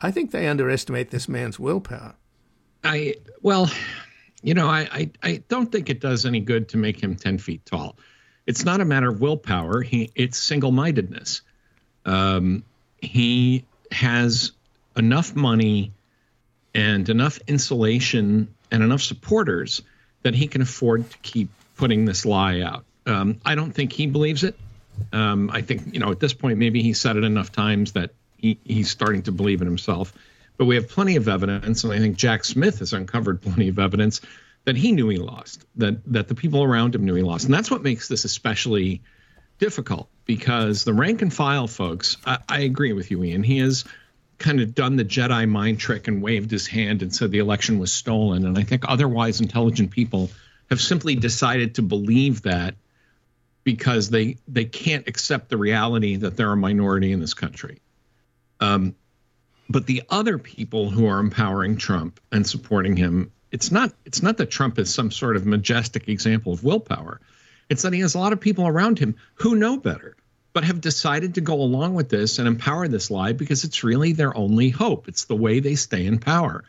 [0.00, 2.14] I think they underestimate this man's willpower.
[2.82, 3.70] I, well,
[4.42, 7.38] you know, I, I, I don't think it does any good to make him 10
[7.38, 7.98] feet tall
[8.50, 9.80] it's not a matter of willpower.
[9.80, 11.42] He it's single mindedness.
[12.04, 12.64] Um,
[13.00, 14.50] he has
[14.96, 15.92] enough money
[16.74, 19.82] and enough insulation and enough supporters
[20.24, 22.84] that he can afford to keep putting this lie out.
[23.06, 24.56] Um, I don't think he believes it.
[25.12, 28.10] Um, I think you know at this point maybe he said it enough times that
[28.36, 30.12] he, he's starting to believe in himself.
[30.56, 33.78] But we have plenty of evidence, and I think Jack Smith has uncovered plenty of
[33.78, 34.20] evidence
[34.64, 37.54] that he knew he lost, that that the people around him knew he lost, and
[37.54, 39.02] that's what makes this especially
[39.58, 42.16] difficult because the rank and file folks.
[42.24, 43.42] I, I agree with you, Ian.
[43.42, 43.84] He has
[44.38, 47.78] kind of done the Jedi mind trick and waved his hand and said the election
[47.78, 50.30] was stolen, and I think otherwise intelligent people
[50.70, 52.74] have simply decided to believe that
[53.64, 57.80] because they they can't accept the reality that they're a minority in this country.
[58.60, 58.94] Um,
[59.68, 64.36] but the other people who are empowering Trump and supporting him it's not it's not
[64.38, 67.20] that Trump is some sort of majestic example of willpower.
[67.68, 70.16] It's that he has a lot of people around him who know better,
[70.52, 74.12] but have decided to go along with this and empower this lie because it's really
[74.12, 75.08] their only hope.
[75.08, 76.64] It's the way they stay in power.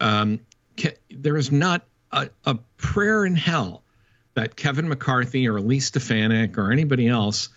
[0.00, 0.40] Um,
[1.10, 3.82] there is not a, a prayer in hell
[4.34, 7.48] that Kevin McCarthy or Elise Stefanik or anybody else.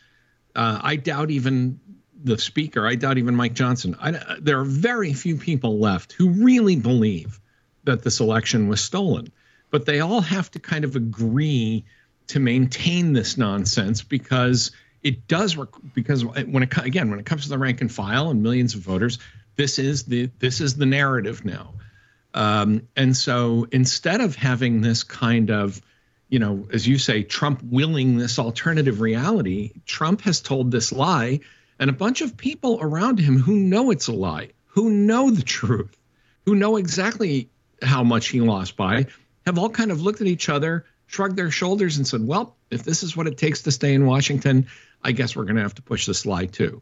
[0.56, 1.80] Uh, I doubt even
[2.24, 2.88] the speaker.
[2.88, 3.96] I doubt even Mike Johnson.
[4.00, 7.40] I, there are very few people left who really believe
[7.84, 9.32] that this election was stolen.
[9.70, 11.86] But they all have to kind of agree
[12.28, 14.72] to maintain this nonsense because
[15.04, 18.30] it does rec- because when it again when it comes to the rank and file
[18.30, 19.20] and millions of voters,
[19.56, 21.74] this is the this is the narrative now.
[22.34, 25.82] Um, and so instead of having this kind of
[26.30, 31.42] you know, as you say, Trump willing this alternative reality, Trump has told this lie,
[31.78, 35.42] and a bunch of people around him who know it's a lie, who know the
[35.42, 35.96] truth,
[36.46, 37.50] who know exactly
[37.82, 39.08] how much he lost by,
[39.46, 42.84] have all kind of looked at each other, shrugged their shoulders, and said, well, if
[42.84, 44.68] this is what it takes to stay in Washington,
[45.04, 46.82] I guess we're going to have to push this lie too.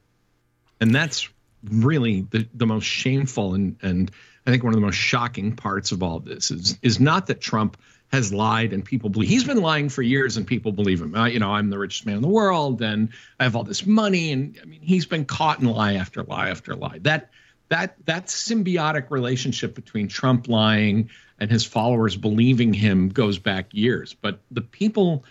[0.82, 1.30] And that's
[1.64, 4.12] really the, the most shameful and, and
[4.46, 7.42] I think one of the most shocking parts of all this is, is not that
[7.42, 7.78] Trump
[8.12, 11.14] has lied and people believe he's been lying for years and people believe him.
[11.14, 13.10] Uh, you know, I'm the richest man in the world and
[13.40, 14.32] I have all this money.
[14.32, 17.00] And I mean, he's been caught in lie after lie after lie.
[17.00, 17.30] That
[17.70, 24.14] that that symbiotic relationship between Trump lying and his followers believing him goes back years.
[24.14, 25.24] But the people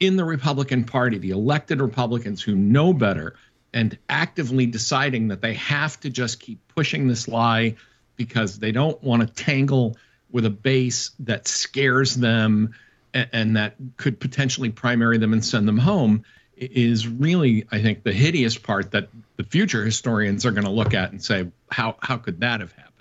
[0.00, 3.36] in the Republican Party, the elected Republicans who know better
[3.72, 7.76] and actively deciding that they have to just keep pushing this lie
[8.16, 9.96] because they don't want to tangle
[10.30, 12.74] with a base that scares them
[13.14, 16.24] and, and that could potentially primary them and send them home
[16.56, 20.94] is really, I think, the hideous part that the future historians are going to look
[20.94, 22.92] at and say, how how could that have happened?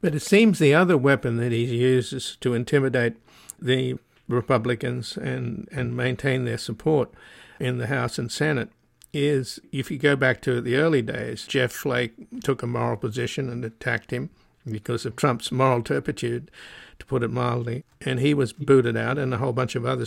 [0.00, 3.16] But it seems the other weapon that he uses to intimidate
[3.60, 7.10] the Republicans and, and maintain their support
[7.58, 8.70] in the House and Senate
[9.12, 13.50] is if you go back to the early days, Jeff Flake took a moral position
[13.50, 14.30] and attacked him
[14.64, 16.50] because of Trump's moral turpitude,
[16.98, 17.84] to put it mildly.
[18.02, 20.04] And he was booted out, and a whole bunch of other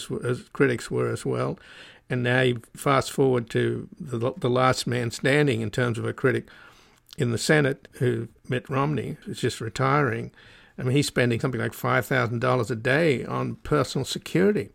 [0.54, 1.60] critics were as well.
[2.14, 6.14] And now you fast forward to the, the last man standing in terms of a
[6.14, 6.48] critic
[7.18, 10.32] in the Senate, who Mitt Romney is just retiring.
[10.78, 14.70] I mean, he's spending something like five thousand dollars a day on personal security,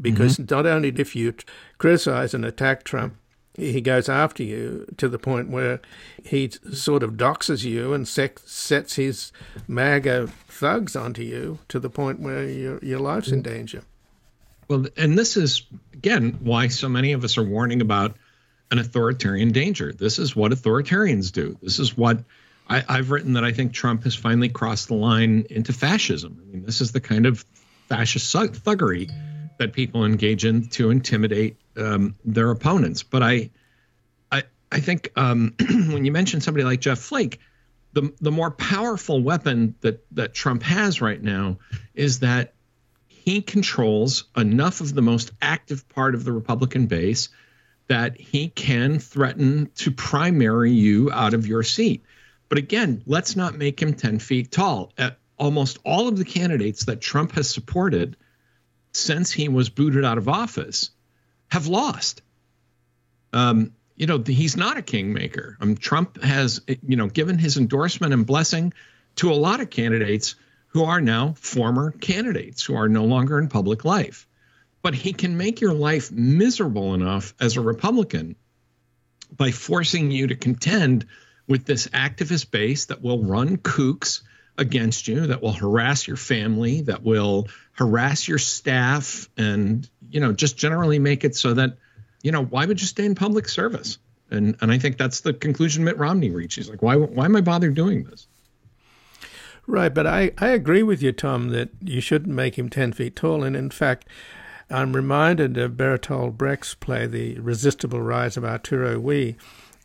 [0.00, 0.54] because mm-hmm.
[0.54, 1.34] not only if you
[1.78, 3.16] criticize and attack Trump,
[3.54, 5.80] he goes after you to the point where
[6.24, 9.32] he sort of doxes you and sets his
[9.66, 13.82] MAGA thugs onto you to the point where your your life's in danger.
[14.68, 15.62] Well, and this is
[15.94, 18.16] again why so many of us are warning about
[18.70, 19.92] an authoritarian danger.
[19.92, 21.58] This is what authoritarians do.
[21.62, 22.22] This is what
[22.68, 26.42] I, have written that I think Trump has finally crossed the line into fascism.
[26.42, 27.44] I mean, this is the kind of
[27.88, 29.10] fascist thuggery
[29.58, 33.02] that people engage in to intimidate um, their opponents.
[33.02, 33.50] But I,
[34.30, 37.40] I, I think um, when you mention somebody like Jeff Flake,
[37.94, 41.58] the the more powerful weapon that that Trump has right now
[41.94, 42.52] is that
[43.28, 47.28] he controls enough of the most active part of the Republican base
[47.86, 52.02] that he can threaten to primary you out of your seat.
[52.48, 54.94] But again, let's not make him 10 feet tall.
[54.96, 58.16] Uh, almost all of the candidates that Trump has supported
[58.92, 60.88] since he was booted out of office
[61.48, 62.22] have lost.
[63.34, 65.58] Um, you know, he's not a kingmaker.
[65.60, 68.72] Um, Trump has, you know, given his endorsement and blessing
[69.16, 70.34] to a lot of candidates
[70.78, 74.28] who are now former candidates who are no longer in public life.
[74.80, 78.36] But he can make your life miserable enough as a Republican
[79.36, 81.06] by forcing you to contend
[81.48, 84.22] with this activist base that will run kooks
[84.56, 90.32] against you, that will harass your family, that will harass your staff, and you know
[90.32, 91.76] just generally make it so that
[92.22, 93.98] you know why would you stay in public service?
[94.30, 96.54] And and I think that's the conclusion Mitt Romney reached.
[96.54, 98.28] He's like, why why am I bothered doing this?
[99.68, 103.14] Right, but I, I agree with you, Tom, that you shouldn't make him 10 feet
[103.14, 103.44] tall.
[103.44, 104.08] And in fact,
[104.70, 109.36] I'm reminded of Bertolt Brecht's play, The Resistible Rise of Arturo Ui,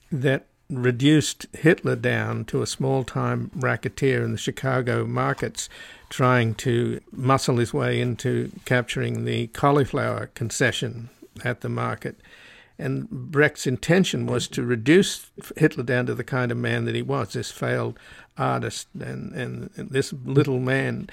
[0.09, 5.67] that reduced Hitler down to a small time racketeer in the Chicago markets
[6.09, 11.09] trying to muscle his way into capturing the cauliflower concession
[11.43, 12.21] at the market.
[12.79, 17.01] And Brecht's intention was to reduce Hitler down to the kind of man that he
[17.01, 17.99] was, this failed
[18.37, 21.09] artist and, and, this little man.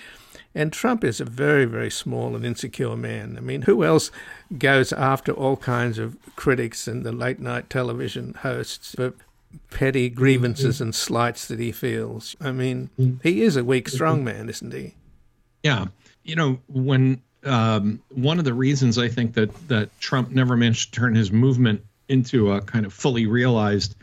[0.54, 3.36] And Trump is a very, very small and insecure man.
[3.36, 4.10] I mean, who else
[4.58, 9.14] goes after all kinds of critics and the late night television hosts for
[9.70, 10.84] petty grievances mm-hmm.
[10.84, 12.36] and slights that he feels.
[12.40, 13.16] I mean, mm-hmm.
[13.22, 14.94] he is a weak, strong man, isn't he?
[15.62, 15.86] Yeah.
[16.24, 20.92] You know, when um, one of the reasons I think that that Trump never managed
[20.92, 23.94] to turn his movement into a kind of fully realized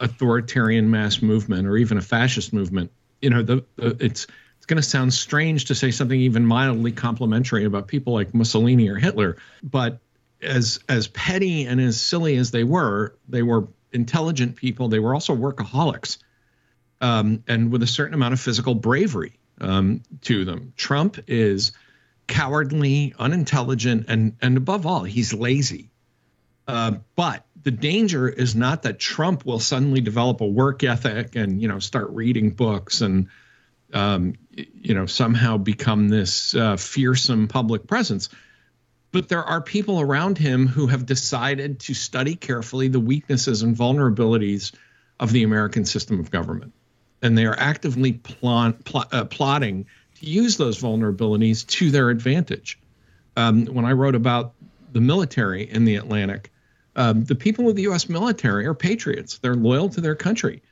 [0.00, 2.90] authoritarian mass movement or even a fascist movement,
[3.20, 4.26] you know, the, the it's
[4.56, 8.88] it's going to sound strange to say something even mildly complimentary about people like Mussolini
[8.88, 9.98] or Hitler, but
[10.42, 14.88] as as petty and as silly as they were, they were intelligent people.
[14.88, 16.18] They were also workaholics
[17.00, 20.72] um, and with a certain amount of physical bravery um, to them.
[20.76, 21.72] Trump is
[22.26, 25.90] cowardly, unintelligent, and and above all, he's lazy.
[26.66, 31.60] Uh, but the danger is not that Trump will suddenly develop a work ethic and
[31.60, 33.28] you know start reading books and
[33.92, 38.28] um, you know somehow become this uh, fearsome public presence
[39.10, 43.74] but there are people around him who have decided to study carefully the weaknesses and
[43.74, 44.72] vulnerabilities
[45.18, 46.72] of the American system of government.
[47.22, 48.72] And they are actively uh,
[49.24, 49.86] plotting
[50.16, 52.78] to use those vulnerabilities to their advantage.
[53.36, 54.54] Um, when I wrote about
[54.92, 56.52] the military in the Atlantic,
[56.96, 58.08] um, the people of the U.S.
[58.08, 59.38] military are patriots.
[59.38, 60.62] They're loyal to their country.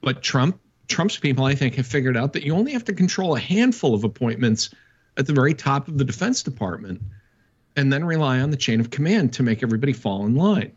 [0.00, 3.36] But Trump, Trump's people, I think, have figured out that you only have to control
[3.36, 4.70] a handful of appointments
[5.16, 7.02] at the very top of the Defense Department
[7.76, 10.72] and then rely on the chain of command to make everybody fall in line.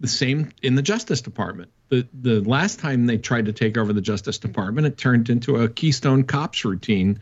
[0.00, 1.70] The same in the Justice Department.
[1.88, 5.56] The the last time they tried to take over the Justice Department, it turned into
[5.56, 7.20] a Keystone Cops routine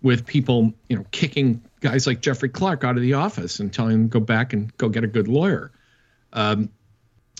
[0.00, 3.92] with people, you know, kicking guys like Jeffrey Clark out of the office and telling
[3.92, 5.70] them to go back and go get a good lawyer.
[6.34, 6.70] Um,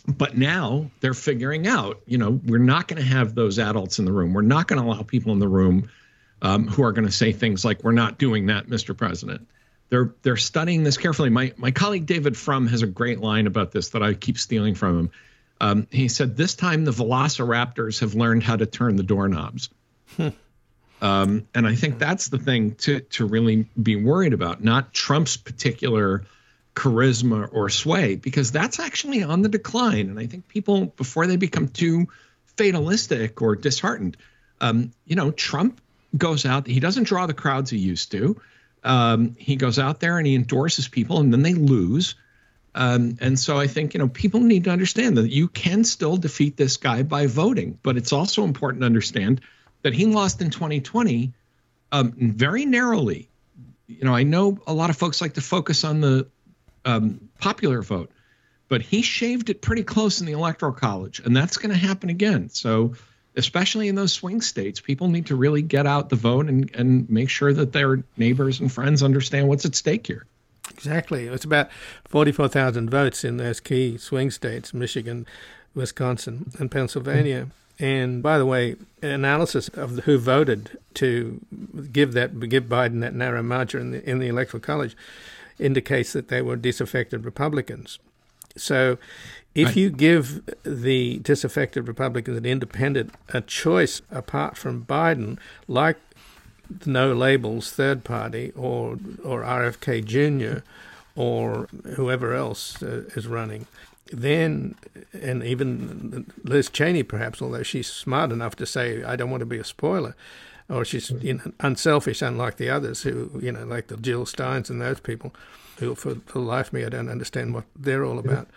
[0.07, 4.05] but now they're figuring out, you know, we're not going to have those adults in
[4.05, 4.33] the room.
[4.33, 5.91] We're not going to allow people in the room
[6.43, 8.97] um, who are going to say things like, "We're not doing that, Mr.
[8.97, 9.49] President."
[9.95, 11.31] they're they're studying this carefully.
[11.31, 14.75] My my colleague David Frum has a great line about this that I keep stealing
[14.75, 15.11] from him.
[15.61, 19.71] Um, he said, "This time the Velociraptors have learned how to turn the doorknobs."
[20.17, 20.29] Hmm.
[21.01, 25.37] um, and I think that's the thing to to really be worried about, not Trump's
[25.37, 26.25] particular
[26.75, 30.09] charisma or sway, because that's actually on the decline.
[30.11, 32.09] And I think people before they become too
[32.57, 34.17] fatalistic or disheartened,
[34.61, 35.81] um, you know, Trump
[36.17, 36.67] goes out.
[36.67, 38.41] He doesn't draw the crowds he used to.
[38.83, 42.15] Um, he goes out there and he endorses people, and then they lose.
[42.75, 46.17] Um, and so I think you know people need to understand that you can still
[46.17, 49.41] defeat this guy by voting, but it's also important to understand
[49.83, 51.33] that he lost in 2020
[51.93, 53.29] um, very narrowly.
[53.87, 56.27] You know, I know a lot of folks like to focus on the
[56.85, 58.11] um, popular vote,
[58.69, 62.11] but he shaved it pretty close in the electoral college, and that's going to happen
[62.11, 62.49] again.
[62.51, 62.95] So
[63.37, 67.09] especially in those swing states, people need to really get out the vote and, and
[67.11, 70.27] make sure that their neighbors and friends understand what's at stake here.
[70.71, 71.27] Exactly.
[71.27, 71.71] It's about
[72.07, 75.27] 44,000 votes in those key swing states Michigan,
[75.75, 77.49] Wisconsin, and Pennsylvania.
[77.79, 81.41] And by the way, analysis of who voted to
[81.93, 84.97] give that give Biden that narrow margin in the, in the electoral college
[85.59, 87.99] indicates that they were disaffected Republicans.
[88.57, 88.99] So
[89.55, 95.39] if you give the disaffected Republicans an independent a choice apart from Biden,
[95.69, 95.97] like
[96.69, 100.63] the no labels third party or or RFK Jr.
[101.15, 103.67] or whoever else uh, is running,
[104.13, 104.75] then
[105.13, 109.47] and even Liz Cheney perhaps, although she's smart enough to say I don't want to
[109.47, 110.17] be a spoiler,
[110.69, 114.71] or she's you know, unselfish, unlike the others who you know like the Jill Steins
[114.71, 115.35] and those people,
[115.79, 118.49] who for the life of me I don't understand what they're all about.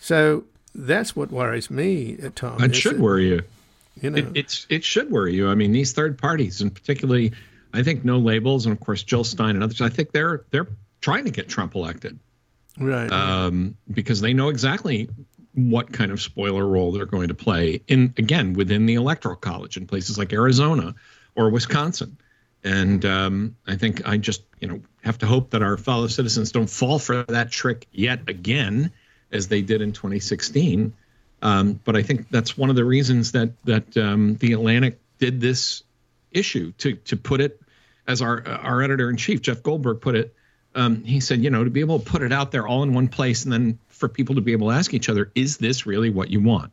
[0.00, 0.44] So
[0.74, 2.62] that's what worries me, at times.
[2.62, 3.42] It should worry you.
[4.00, 5.48] You know, It, it's it should worry you.
[5.48, 7.32] I mean, these third parties, and particularly,
[7.74, 9.80] I think no labels, and of course Jill Stein and others.
[9.80, 10.68] I think they're they're
[11.00, 12.18] trying to get Trump elected
[12.78, 13.10] right?
[13.10, 15.08] um, because they know exactly
[15.54, 19.76] what kind of spoiler role they're going to play in again within the electoral college
[19.76, 20.94] in places like Arizona
[21.40, 22.18] or Wisconsin.
[22.62, 26.52] And um, I think I just you know have to hope that our fellow citizens
[26.52, 28.92] don't fall for that trick yet again,
[29.32, 30.92] as they did in 2016.
[31.42, 35.40] Um, but I think that's one of the reasons that that um, the Atlantic did
[35.40, 35.82] this
[36.30, 37.60] issue to to put it,
[38.06, 40.34] as our our editor in chief Jeff Goldberg put it.
[40.74, 42.92] Um, he said, you know, to be able to put it out there all in
[42.92, 45.86] one place, and then for people to be able to ask each other, is this
[45.86, 46.70] really what you want?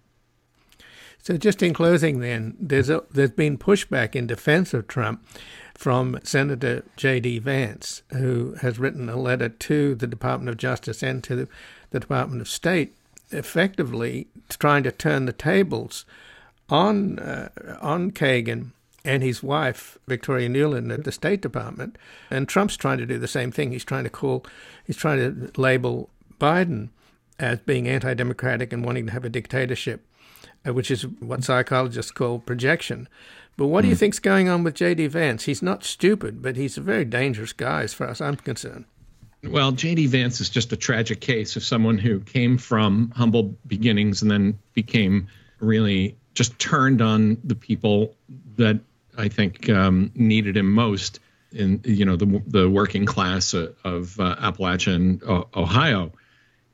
[1.19, 5.25] So, just in closing, then, there's a, there's been pushback in defense of Trump
[5.73, 7.39] from Senator J.D.
[7.39, 11.47] Vance, who has written a letter to the Department of Justice and to the,
[11.91, 12.95] the Department of State,
[13.31, 16.05] effectively trying to turn the tables
[16.69, 17.49] on uh,
[17.81, 18.71] on Kagan
[19.05, 21.97] and his wife Victoria Nuland at the State Department,
[22.29, 23.71] and Trump's trying to do the same thing.
[23.71, 24.45] He's trying to call,
[24.85, 26.09] he's trying to label
[26.39, 26.89] Biden
[27.39, 30.03] as being anti-democratic and wanting to have a dictatorship,
[30.73, 33.07] which is what psychologists call projection.
[33.57, 35.07] But what do you think's going on with J.D.
[35.07, 35.45] Vance?
[35.45, 38.85] He's not stupid, but he's a very dangerous guy as far as I'm concerned.
[39.43, 40.07] Well, J.D.
[40.07, 44.59] Vance is just a tragic case of someone who came from humble beginnings and then
[44.73, 45.27] became
[45.59, 48.15] really just turned on the people
[48.57, 48.79] that
[49.17, 51.19] I think um, needed him most
[51.51, 56.11] in you know the the working class of, uh, Appalachian uh, Ohio,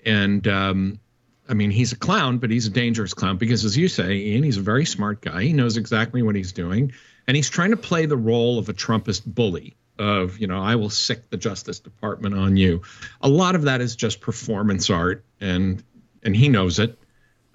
[0.05, 0.99] and um,
[1.47, 4.43] I mean he's a clown, but he's a dangerous clown because, as you say, Ian,
[4.43, 5.43] he's a very smart guy.
[5.43, 6.93] He knows exactly what he's doing,
[7.27, 9.75] and he's trying to play the role of a Trumpist bully.
[9.99, 12.81] Of you know, I will sic the Justice Department on you.
[13.21, 15.83] A lot of that is just performance art, and
[16.23, 16.97] and he knows it.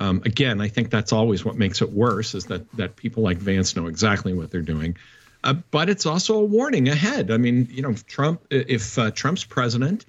[0.00, 3.38] Um, again, I think that's always what makes it worse is that that people like
[3.38, 4.96] Vance know exactly what they're doing.
[5.42, 7.30] Uh, but it's also a warning ahead.
[7.30, 10.04] I mean, you know, Trump, if uh, Trump's president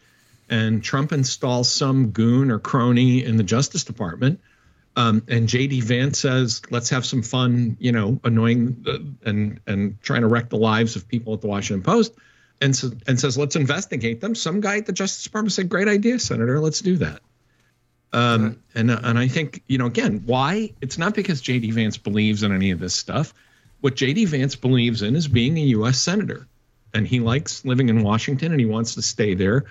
[0.50, 4.40] and Trump installs some goon or crony in the Justice Department,
[4.96, 10.02] um, and JD Vance says, "Let's have some fun," you know, annoying uh, and and
[10.02, 12.14] trying to wreck the lives of people at the Washington Post,
[12.60, 15.88] and so, and says, "Let's investigate them." Some guy at the Justice Department said, "Great
[15.88, 16.60] idea, Senator.
[16.60, 17.22] Let's do that."
[18.12, 18.58] Um, right.
[18.76, 22.44] And uh, and I think you know again why it's not because JD Vance believes
[22.44, 23.34] in any of this stuff.
[23.82, 26.00] What JD Vance believes in is being a U.S.
[26.00, 26.48] senator,
[26.94, 29.66] and he likes living in Washington, and he wants to stay there,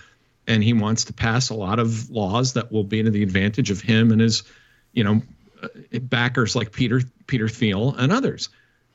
[0.49, 3.71] and he wants to pass a lot of laws that will be to the advantage
[3.71, 4.43] of him and his,
[4.93, 5.23] you know,
[6.03, 8.49] backers like Peter Peter Thiel and others.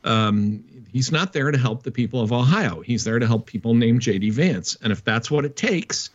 [0.04, 2.82] Um, he's not there to help the people of Ohio.
[2.82, 6.10] He's there to help people named JD Vance, and if that's what it takes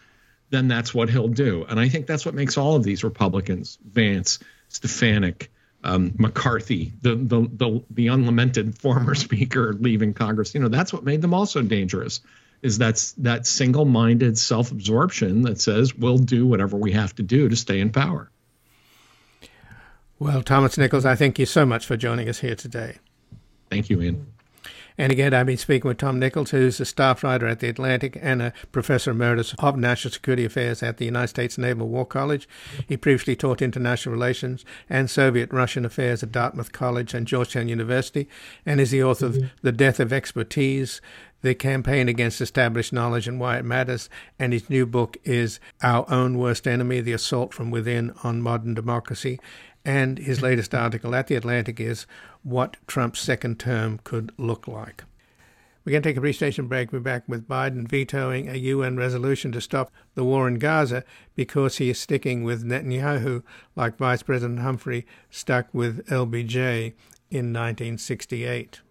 [0.51, 1.65] then that's what he'll do.
[1.69, 5.51] And I think that's what makes all of these Republicans, Vance, Stefanik,
[5.85, 10.55] um, McCarthy, the, the the the unlamented former speaker leaving Congress.
[10.55, 12.21] You know, that's what made them also dangerous.
[12.61, 17.55] Is that's that single-minded self-absorption that says we'll do whatever we have to do to
[17.55, 18.31] stay in power.
[20.19, 22.99] Well, Thomas Nichols, I thank you so much for joining us here today.
[23.71, 24.27] Thank you, Ian.
[24.99, 28.19] And again, I've been speaking with Tom Nichols, who's a staff writer at The Atlantic
[28.21, 32.49] and a professor emeritus of national security affairs at the United States Naval War College.
[32.89, 38.29] He previously taught international relations and Soviet Russian affairs at Dartmouth College and Georgetown University,
[38.67, 39.47] and is the author of mm-hmm.
[39.63, 41.01] The Death of Expertise,
[41.43, 44.11] the campaign against established knowledge and why it matters.
[44.39, 48.75] And his new book is Our Own Worst Enemy The Assault from Within on Modern
[48.75, 49.39] Democracy.
[49.89, 52.07] And his latest article at The Atlantic is
[52.43, 55.05] What Trump's Second Term Could Look Like.
[55.83, 56.93] We're going to take a brief station break.
[56.93, 61.79] We're back with Biden vetoing a UN resolution to stop the war in Gaza because
[61.79, 63.43] he is sticking with Netanyahu,
[63.77, 66.93] like Vice President Humphrey stuck with LBJ
[67.31, 68.83] in 1968.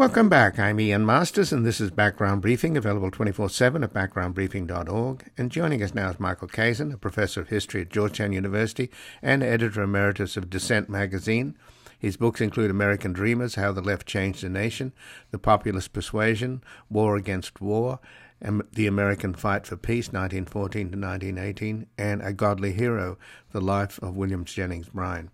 [0.00, 0.58] Welcome back.
[0.58, 5.30] I'm Ian Masters, and this is Background Briefing, available 24 7 at backgroundbriefing.org.
[5.36, 8.90] And joining us now is Michael Kazin, a professor of history at Georgetown University
[9.20, 11.54] and editor emeritus of Dissent magazine.
[11.98, 14.94] His books include American Dreamers How the Left Changed the Nation,
[15.32, 18.00] The Populist Persuasion, War Against War,
[18.40, 23.18] and The American Fight for Peace, 1914 to 1918, and A Godly Hero,
[23.52, 25.30] The Life of William Jennings Bryan.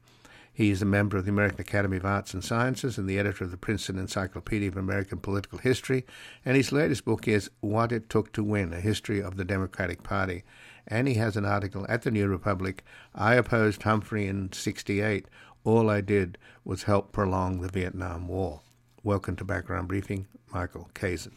[0.57, 3.45] He is a member of the American Academy of Arts and Sciences and the editor
[3.45, 6.07] of the Princeton Encyclopedia of American Political History.
[6.47, 10.03] And his latest book is What It Took to Win A History of the Democratic
[10.03, 10.45] Party.
[10.89, 12.83] And he has an article at the New Republic
[13.15, 15.27] I opposed Humphrey in 68.
[15.65, 18.63] All I did was help prolong the Vietnam War.
[19.03, 21.33] Welcome to Background Briefing, Michael Kazin.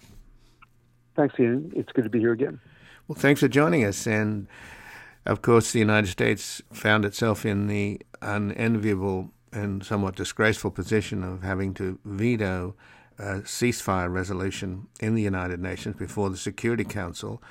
[1.17, 1.73] Thanks, Ian.
[1.75, 2.61] It's good to be here again.
[3.09, 4.07] Well, thanks for joining us.
[4.07, 4.47] And
[5.29, 11.43] of course, the United States found itself in the unenviable and somewhat disgraceful position of
[11.43, 12.75] having to veto
[13.19, 17.43] a ceasefire resolution in the United Nations before the Security Council,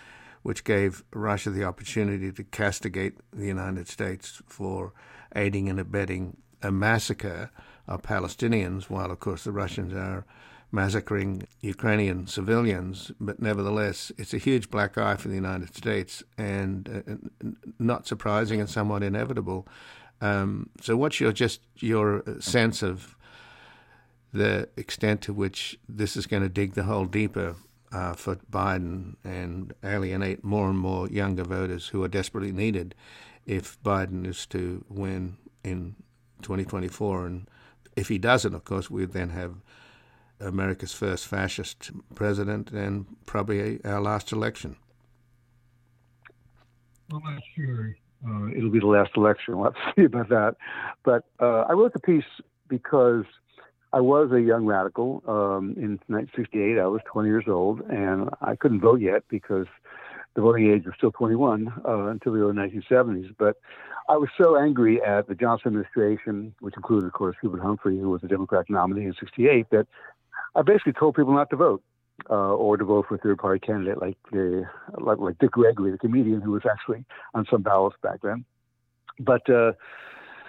[0.43, 4.93] which gave Russia the opportunity to castigate the United States for
[5.37, 7.49] aiding and abetting a massacre
[7.87, 10.27] of Palestinians, while, of course, the Russians are
[10.71, 17.03] massacring Ukrainian civilians, but nevertheless, it's a huge black eye for the United States and
[17.09, 19.67] uh, not surprising and somewhat inevitable.
[20.21, 23.17] Um, so, what's your just your sense of
[24.33, 27.57] the extent to which this is going to dig the hole deeper
[27.93, 32.95] uh, for Biden and alienate more and more younger voters who are desperately needed
[33.47, 35.97] if Biden is to win in
[36.43, 37.27] 2024?
[37.27, 37.49] And
[37.97, 39.55] if he doesn't, of course, we then have
[40.41, 44.77] America's first fascist president and probably our last election.
[47.11, 49.57] Well, not sure uh, it'll be the last election.
[49.57, 50.57] We'll have to see about that.
[51.05, 52.25] But uh, I wrote the piece
[52.69, 53.25] because
[53.93, 55.23] I was a young radical.
[55.27, 59.67] Um, in 1968, I was 20 years old, and I couldn't vote yet because
[60.35, 63.35] the voting age was still 21 uh, until the early 1970s.
[63.39, 63.57] But
[64.09, 68.11] I was so angry at the Johnson administration, which included, of course, Hubert Humphrey, who
[68.11, 69.87] was the Democratic nominee in 68, that
[70.55, 71.83] I basically told people not to vote.
[72.29, 74.65] Uh, or to vote for a third party candidate like the
[74.99, 78.45] like, like Dick Gregory, the comedian who was actually on some ballots back then.
[79.21, 79.73] But uh,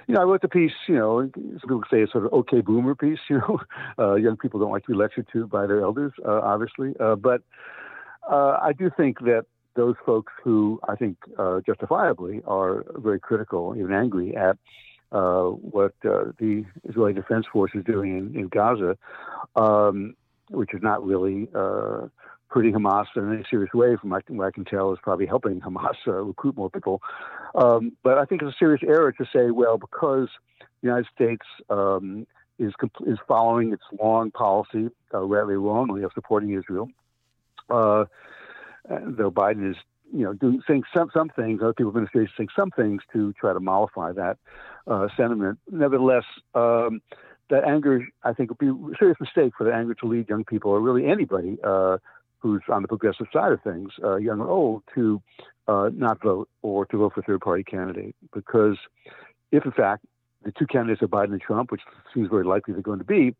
[0.08, 0.72] you know, I wrote the piece.
[0.88, 3.20] You know, some people say it's sort of okay boomer piece.
[3.30, 3.60] You know,
[4.00, 6.96] uh, young people don't like to be lectured to by their elders, uh, obviously.
[7.00, 7.44] Uh, but
[8.30, 9.46] uh, I do think that
[9.76, 11.18] those folks who I think
[11.68, 14.58] justifiably are very critical, even angry at
[15.12, 18.98] uh, what uh, the Israeli Defense Force is doing in, in Gaza,
[19.56, 20.16] um,
[20.50, 22.08] which is not really uh,
[22.48, 25.96] hurting Hamas in any serious way, from what I can tell, is probably helping Hamas
[26.08, 27.02] uh, recruit more people.
[27.56, 30.28] Um, but I think it's a serious error to say, well, because
[30.60, 32.74] the United States um, is
[33.06, 36.90] is following its long policy, uh, rightly or wrongly, of supporting Israel,
[37.70, 38.06] uh,
[38.90, 39.78] though Biden is
[40.14, 43.34] you know, doing saying some some things, other people in administration saying some things to
[43.34, 44.38] try to mollify that
[44.88, 45.60] uh, sentiment.
[45.70, 46.24] Nevertheless,
[46.56, 47.02] um,
[47.50, 50.44] that anger, I think, would be a serious mistake for the anger to lead young
[50.44, 51.98] people, or really anybody uh,
[52.40, 55.22] who's on the progressive side of things, uh, young or old, to
[55.68, 58.16] uh, not vote or to vote for a third-party candidate.
[58.34, 58.78] Because
[59.52, 60.06] if, in fact,
[60.44, 61.82] the two candidates are Biden and Trump, which
[62.14, 63.36] seems very likely they're going to be,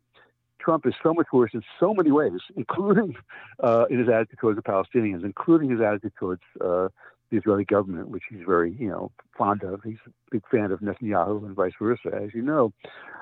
[0.60, 3.16] Trump is so much worse in so many ways, including
[3.62, 6.88] uh, in his attitude towards the Palestinians, including his attitude towards uh,
[7.30, 9.82] the Israeli government, which he's very, you know, fond of.
[9.84, 12.72] He's a big fan of Netanyahu and vice versa, as you know.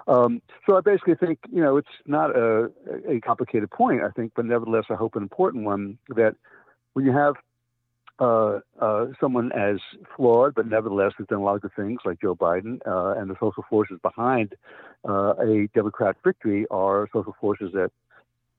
[0.07, 2.71] Um, so I basically think, you know, it's not a,
[3.07, 6.37] a complicated point, I think, but nevertheless, I hope an important one that
[6.95, 7.35] when you have
[8.21, 9.77] uh, uh, someone as
[10.17, 13.31] flawed, but nevertheless has done a lot of good things, like Joe Biden, uh, and
[13.31, 14.55] the social forces behind
[15.09, 17.91] uh, a Democrat victory are social forces that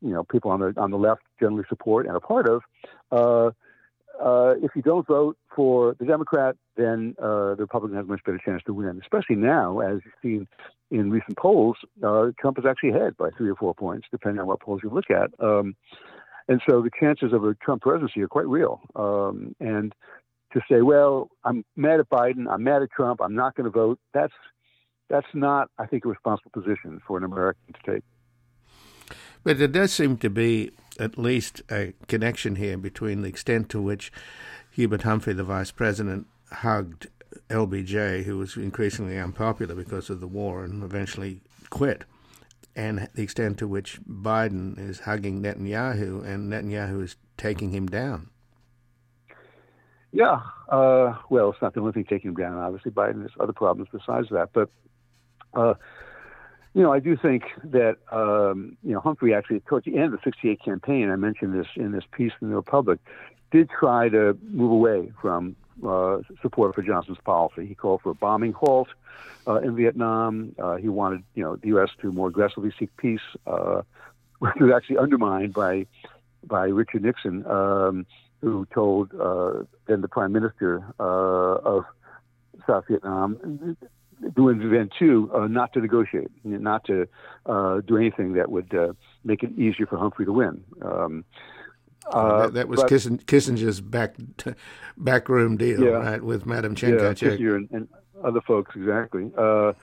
[0.02, 2.64] you know people on the on the left generally support and are part of.
[3.12, 8.40] Uh, if you don't vote for the Democrat, then the Republican has a much better
[8.44, 9.00] chance to win.
[9.02, 10.48] Especially now, as you've seen
[10.92, 11.78] in recent polls,
[12.40, 15.10] Trump is actually ahead by three or four points, depending on what polls you look
[15.10, 15.32] at.
[15.40, 15.76] Um,
[16.50, 18.82] and so the chances of a Trump presidency are quite real.
[18.96, 19.94] Um, and
[20.52, 23.72] to say, well, I'm mad at Biden, I'm mad at Trump, I'm not going to
[23.72, 24.34] vote, that's
[25.10, 28.04] that's not, I think, a responsible position for an American to take.
[29.44, 33.82] But there does seem to be at least a connection here between the extent to
[33.82, 34.12] which
[34.72, 37.08] Hubert Humphrey, the vice president, hugged
[37.50, 41.42] LBJ, who was increasingly unpopular because of the war and eventually
[41.72, 42.06] quit
[42.80, 48.30] and the extent to which Biden is hugging Netanyahu and Netanyahu is taking him down.
[50.14, 52.58] Yeah, uh, well, it's not the only thing taking him down.
[52.58, 54.52] Obviously, Biden has other problems besides that.
[54.54, 54.70] But
[55.54, 55.74] uh,
[56.74, 60.12] you know, I do think that um, you know Humphrey actually towards the end of
[60.14, 63.00] the '68 campaign, I mentioned this in this piece in the Republic,
[63.52, 65.58] did try to move away from
[66.42, 67.66] support for Johnson's policy.
[67.66, 68.90] He called for a bombing halt
[69.48, 70.56] uh, in Vietnam.
[70.60, 71.90] Uh, he wanted, you know, the U.S.
[72.02, 73.82] to more aggressively seek peace, uh,
[74.40, 75.86] which was actually undermined by
[76.46, 78.06] by Richard Nixon, um,
[78.42, 81.84] who told uh, then the Prime Minister uh, of
[82.66, 83.76] South Vietnam,
[84.24, 87.08] Nguyen Van Thieu, uh, not to negotiate, not to
[87.46, 90.64] uh, do anything that would uh, make it easier for Humphrey to win.
[90.82, 91.26] Um,
[92.12, 94.16] uh, that, that, was but, Kissinger's back
[94.98, 97.88] backroom deal, yeah, right, with Madam Chennault yeah, and, and,
[98.24, 99.32] other folks, exactly.
[99.38, 99.74] Uh,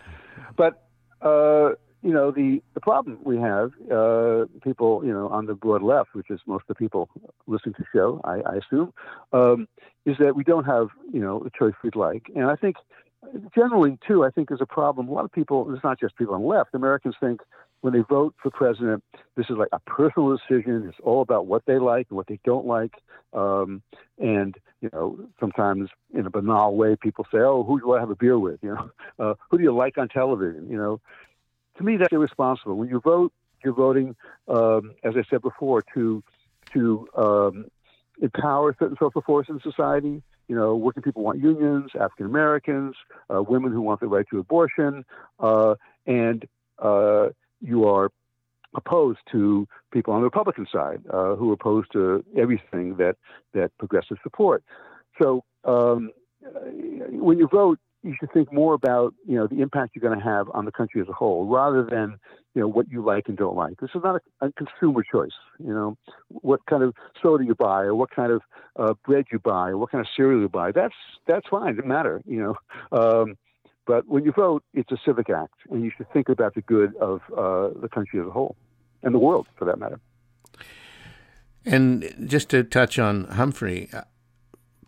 [0.56, 0.86] but
[1.22, 1.70] uh,
[2.02, 6.10] you know, the the problem we have, uh, people, you know, on the broad left,
[6.14, 7.08] which is most of the people
[7.46, 8.92] listening to the show, I, I assume,
[9.32, 9.68] um,
[10.04, 12.76] is that we don't have, you know, the choice we'd like, and I think
[13.54, 15.08] generally too, I think is a problem.
[15.08, 16.74] A lot of people, it's not just people on the left.
[16.74, 17.40] Americans think
[17.86, 19.04] when they vote for president,
[19.36, 20.86] this is like a personal decision.
[20.88, 22.92] It's all about what they like and what they don't like.
[23.32, 23.80] Um,
[24.18, 28.10] and you know, sometimes in a banal way, people say, "Oh, who do I have
[28.10, 28.90] a beer with?" You know,
[29.24, 30.68] uh, who do you like on television?
[30.68, 31.00] You know,
[31.78, 32.76] to me, that's irresponsible.
[32.76, 33.32] When you vote,
[33.62, 34.16] you're voting,
[34.48, 36.24] um, as I said before, to
[36.72, 37.66] to um,
[38.20, 40.24] empower certain social forces in society.
[40.48, 42.96] You know, working people want unions, African Americans,
[43.32, 45.04] uh, women who want the right to abortion,
[45.38, 46.44] uh, and
[46.80, 47.28] uh,
[47.66, 48.10] you are
[48.74, 53.16] opposed to people on the Republican side uh, who are opposed to everything that
[53.54, 54.62] that progressives support.
[55.20, 56.10] So um,
[57.10, 60.24] when you vote, you should think more about you know the impact you're going to
[60.24, 62.18] have on the country as a whole, rather than
[62.54, 63.80] you know what you like and don't like.
[63.80, 65.36] This is not a, a consumer choice.
[65.58, 65.96] You know
[66.28, 68.42] what kind of soda you buy, or what kind of
[68.78, 70.70] uh, bread you buy, or what kind of cereal you buy.
[70.72, 70.94] That's
[71.26, 71.70] that's fine.
[71.70, 72.22] It doesn't matter.
[72.26, 72.56] You know.
[72.92, 73.36] Um,
[73.86, 76.94] but when you vote, it's a civic act, and you should think about the good
[76.96, 78.56] of uh, the country as a whole,
[79.02, 80.00] and the world, for that matter.
[81.64, 84.02] And just to touch on Humphrey, uh,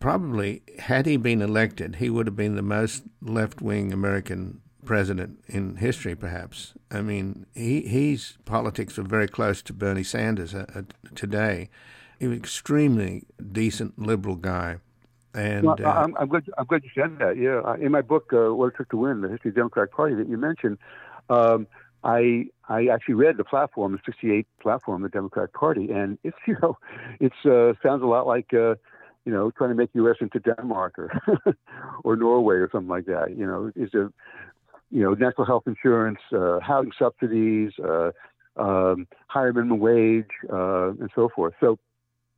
[0.00, 5.76] probably had he been elected, he would have been the most left-wing American president in
[5.76, 6.74] history, perhaps.
[6.90, 10.82] I mean, he his politics are very close to Bernie Sanders uh, uh,
[11.14, 11.68] today.
[12.18, 14.78] He was an extremely decent liberal guy.
[15.38, 17.36] And well, uh, I'm, I'm, glad I'm glad you said that.
[17.36, 19.94] Yeah, in my book, uh, "What It Took to Win: The History of the Democratic
[19.94, 20.78] Party," that you mentioned,
[21.30, 21.68] um,
[22.02, 26.36] I I actually read the platform, the '68 platform of the Democratic Party, and it's
[26.46, 26.76] you know,
[27.20, 28.74] it uh, sounds a lot like uh,
[29.24, 30.16] you know trying to make U.S.
[30.20, 31.56] into Denmark or
[32.04, 33.36] or Norway or something like that.
[33.36, 34.10] You know, is a
[34.90, 38.10] you know national health insurance, uh, housing subsidies, uh,
[38.56, 41.54] um, higher minimum wage, uh, and so forth.
[41.60, 41.78] So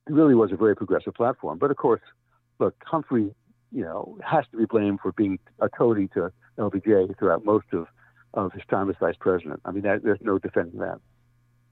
[0.06, 1.58] it really was a very progressive platform.
[1.58, 2.02] But of course
[2.60, 3.34] look, Humphrey,
[3.72, 7.86] you know, has to be blamed for being a toady to LBJ throughout most of,
[8.34, 9.60] of his time as vice president.
[9.64, 11.00] I mean, that, there's no defending that.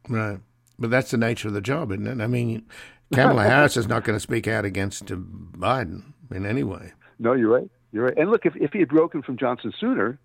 [0.08, 0.38] Right.
[0.78, 2.22] But that's the nature of the job, isn't it?
[2.22, 2.66] I mean,
[3.12, 6.92] Kamala Harris is not going to speak out against Biden in any way.
[7.18, 7.70] No, you're right.
[7.92, 8.16] You're right.
[8.16, 10.18] And look, if, if he had broken from Johnson sooner,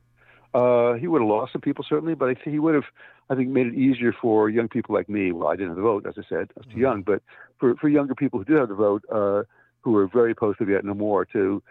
[0.54, 2.84] uh, he would have lost some people certainly, but I think he would have,
[3.30, 5.32] I think, made it easier for young people like me.
[5.32, 6.82] Well, I didn't have the vote, as I said, I was too mm-hmm.
[6.82, 7.24] young, but
[7.60, 9.44] for, for younger people who did have the vote, uh,
[9.84, 11.62] who were very opposed to Vietnam War to,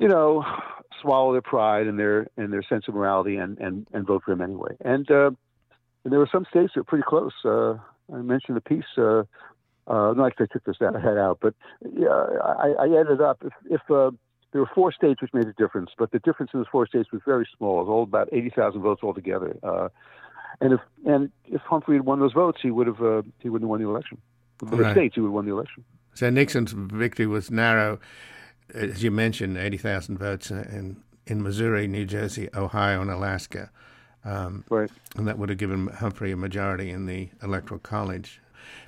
[0.00, 0.44] you know,
[1.00, 4.32] swallow their pride and their and their sense of morality and and, and vote for
[4.32, 4.74] him anyway.
[4.84, 5.30] And uh,
[6.04, 7.32] and there were some states that were pretty close.
[7.44, 7.74] Uh,
[8.12, 8.84] I mentioned the piece.
[8.96, 9.24] Uh,
[9.86, 11.54] uh, not I took this out, head out, but
[11.94, 14.12] yeah, I, I ended up if, if uh,
[14.52, 17.10] there were four states which made a difference, but the difference in those four states
[17.10, 17.80] was very small.
[17.80, 19.56] It was all about eighty thousand votes altogether.
[19.62, 19.88] Uh,
[20.60, 23.66] and if and if Humphrey had won those votes, he would have uh, he wouldn't
[23.66, 24.18] have won the election.
[24.58, 24.92] The right.
[24.92, 25.84] states, he would have won the election.
[26.14, 27.98] So Nixon's victory was narrow,
[28.74, 33.70] as you mentioned, 80,000 votes in, in Missouri, New Jersey, Ohio, and Alaska.
[34.24, 34.90] Um, right.
[35.16, 38.40] And that would have given Humphrey a majority in the Electoral College.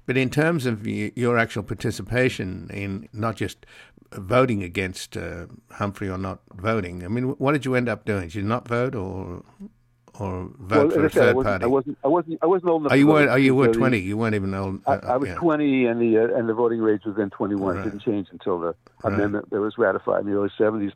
[0.06, 3.66] But in terms of your actual participation in not just
[4.12, 8.24] voting against uh, Humphrey or not voting, I mean, what did you end up doing?
[8.24, 9.42] Did you not vote or
[10.18, 11.64] or vote well, for a third I party?
[11.64, 11.98] I wasn't.
[12.04, 12.38] I wasn't.
[12.42, 12.92] I wasn't old enough.
[12.92, 13.30] Oh, you weren't.
[13.30, 13.98] Oh, you were twenty.
[13.98, 14.80] You weren't even old.
[14.86, 15.34] Uh, I, I, was yeah.
[15.36, 17.76] twenty, and the uh, and the voting age was then twenty-one.
[17.76, 17.86] Right.
[17.86, 19.14] It didn't change until the right.
[19.14, 20.92] amendment that was ratified in the early seventies,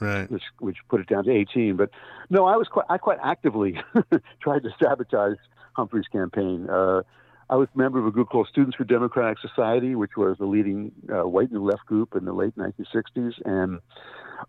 [0.00, 0.30] right?
[0.30, 1.76] Which which put it down to eighteen.
[1.76, 1.90] But
[2.30, 2.86] no, I was quite.
[2.88, 3.78] I quite actively
[4.40, 5.38] tried to sabotage
[5.74, 6.68] Humphrey's campaign.
[6.68, 7.02] Uh,
[7.48, 10.46] I was a member of a group called Students for Democratic Society, which was the
[10.46, 13.78] leading uh, white and left group in the late 1960s, and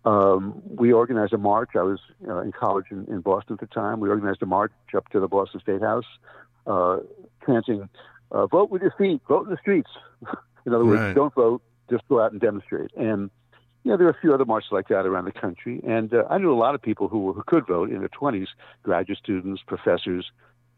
[0.04, 1.70] um, we organized a march.
[1.74, 4.00] I was uh, in college in, in, Boston at the time.
[4.00, 6.04] We organized a march up to the Boston State House,
[6.66, 6.98] uh,
[7.46, 7.88] chanting,
[8.30, 9.90] uh, "Vote with your feet, vote in the streets."
[10.66, 11.14] in other words, right.
[11.14, 12.90] don't vote, just go out and demonstrate.
[12.96, 13.30] And
[13.84, 15.80] you know, there are a few other marches like that around the country.
[15.86, 18.08] And uh, I knew a lot of people who, were, who could vote in their
[18.08, 18.48] 20s,
[18.82, 20.30] graduate students, professors,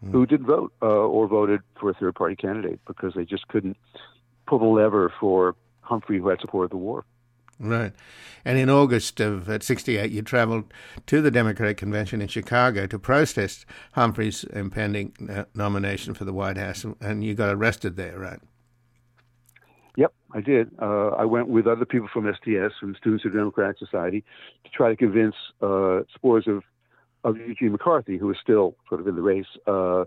[0.05, 0.13] mm.
[0.13, 3.77] who didn't vote uh, or voted for a third party candidate because they just couldn't
[4.47, 7.05] pull the lever for Humphrey, who had supported the war.
[7.61, 7.93] Right.
[8.43, 10.73] And in August of at 68, you traveled
[11.07, 16.57] to the Democratic Convention in Chicago to protest Humphrey's impending uh, nomination for the White
[16.57, 18.41] House, and you got arrested there, right?
[19.97, 20.71] Yep, I did.
[20.81, 24.25] Uh, I went with other people from SDS from Students of the Democratic Society
[24.65, 26.63] to try to convince uh, supporters of,
[27.25, 30.03] of Eugene McCarthy, who was still sort of in the race uh,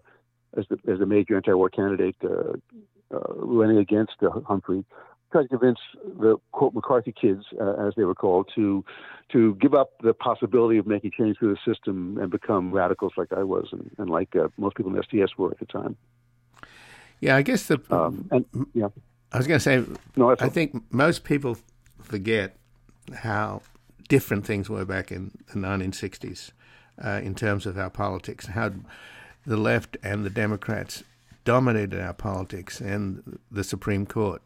[0.58, 2.54] as, the, as a major anti-war candidate uh,
[3.14, 4.14] uh, running against
[4.47, 4.84] Humphrey,
[5.34, 5.80] tried to convince
[6.20, 8.86] the quote McCarthy kids, uh, as they were called, to
[9.32, 13.34] to give up the possibility of making change to the system and become radicals like
[13.34, 15.98] I was and, and like uh, most people in SDS were at the time.
[17.20, 18.90] Yeah, I guess the um, and, yeah.
[19.32, 19.84] I was going to say,
[20.16, 21.58] no, I think most people
[22.00, 22.56] forget
[23.16, 23.64] how
[24.08, 26.52] different things were back in the 1960s
[27.04, 28.72] uh, in terms of our politics, how
[29.46, 31.04] the left and the Democrats
[31.46, 34.42] dominated our politics and the Supreme Court.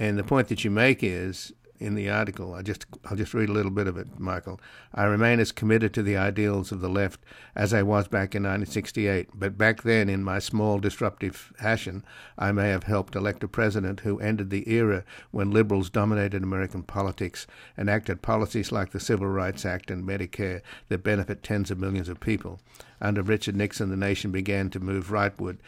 [0.00, 2.54] And the point that you make is in the article.
[2.54, 4.60] I just I'll just read a little bit of it, Michael.
[4.94, 7.20] I remain as committed to the ideals of the left
[7.54, 12.04] as I was back in 1968, but back then, in my small disruptive fashion,
[12.38, 16.82] I may have helped elect a president who ended the era when liberals dominated American
[16.82, 17.46] politics
[17.76, 22.08] and acted policies like the Civil Rights Act and Medicare that benefit tens of millions
[22.08, 22.58] of people.
[23.02, 25.58] Under Richard Nixon, the nation began to move rightward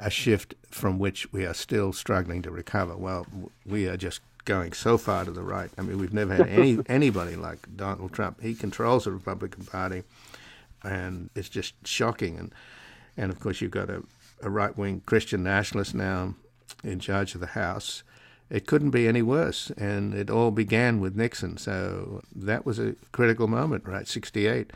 [0.00, 2.96] a shift from which we are still struggling to recover.
[2.96, 3.26] Well,
[3.66, 5.70] we are just going so far to the right.
[5.78, 8.40] I mean, we've never had any anybody like Donald Trump.
[8.40, 10.02] He controls the Republican Party,
[10.82, 12.38] and it's just shocking.
[12.38, 12.54] And
[13.16, 14.02] and of course, you've got a,
[14.42, 16.34] a right wing Christian nationalist now
[16.82, 18.02] in charge of the House.
[18.50, 21.56] It couldn't be any worse, and it all began with Nixon.
[21.56, 24.06] So that was a critical moment, right?
[24.06, 24.72] Sixty-eight,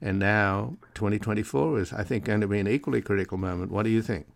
[0.00, 3.70] and now 2024 is, I think, going to be an equally critical moment.
[3.70, 4.26] What do you think?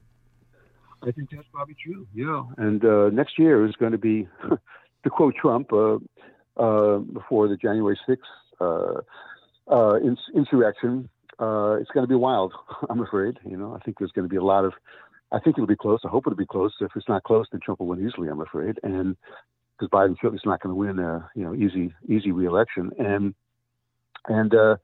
[1.03, 2.07] I think that's probably true.
[2.15, 4.29] Yeah, and uh, next year is going to be,
[5.05, 5.99] to quote Trump, uh,
[6.57, 8.25] uh, before the January sixth
[8.61, 9.01] uh,
[9.71, 11.09] uh, ins- insurrection.
[11.39, 12.55] Uh, it's going to be wild.
[12.91, 13.39] I'm afraid.
[13.45, 14.73] You know, I think there's going to be a lot of.
[15.33, 16.01] I think it'll be close.
[16.05, 16.73] I hope it'll be close.
[16.81, 18.29] If it's not close, then Trump will win easily.
[18.29, 19.17] I'm afraid, and
[19.79, 23.35] because Biden certainly is not going to win a you know easy easy reelection, and
[24.29, 24.77] and uh,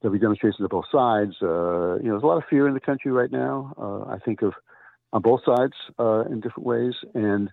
[0.00, 1.36] there'll be demonstrations on both sides.
[1.40, 3.72] Uh, you know, there's a lot of fear in the country right now.
[3.78, 4.54] Uh, I think of
[5.12, 6.94] on both sides uh, in different ways.
[7.14, 7.50] And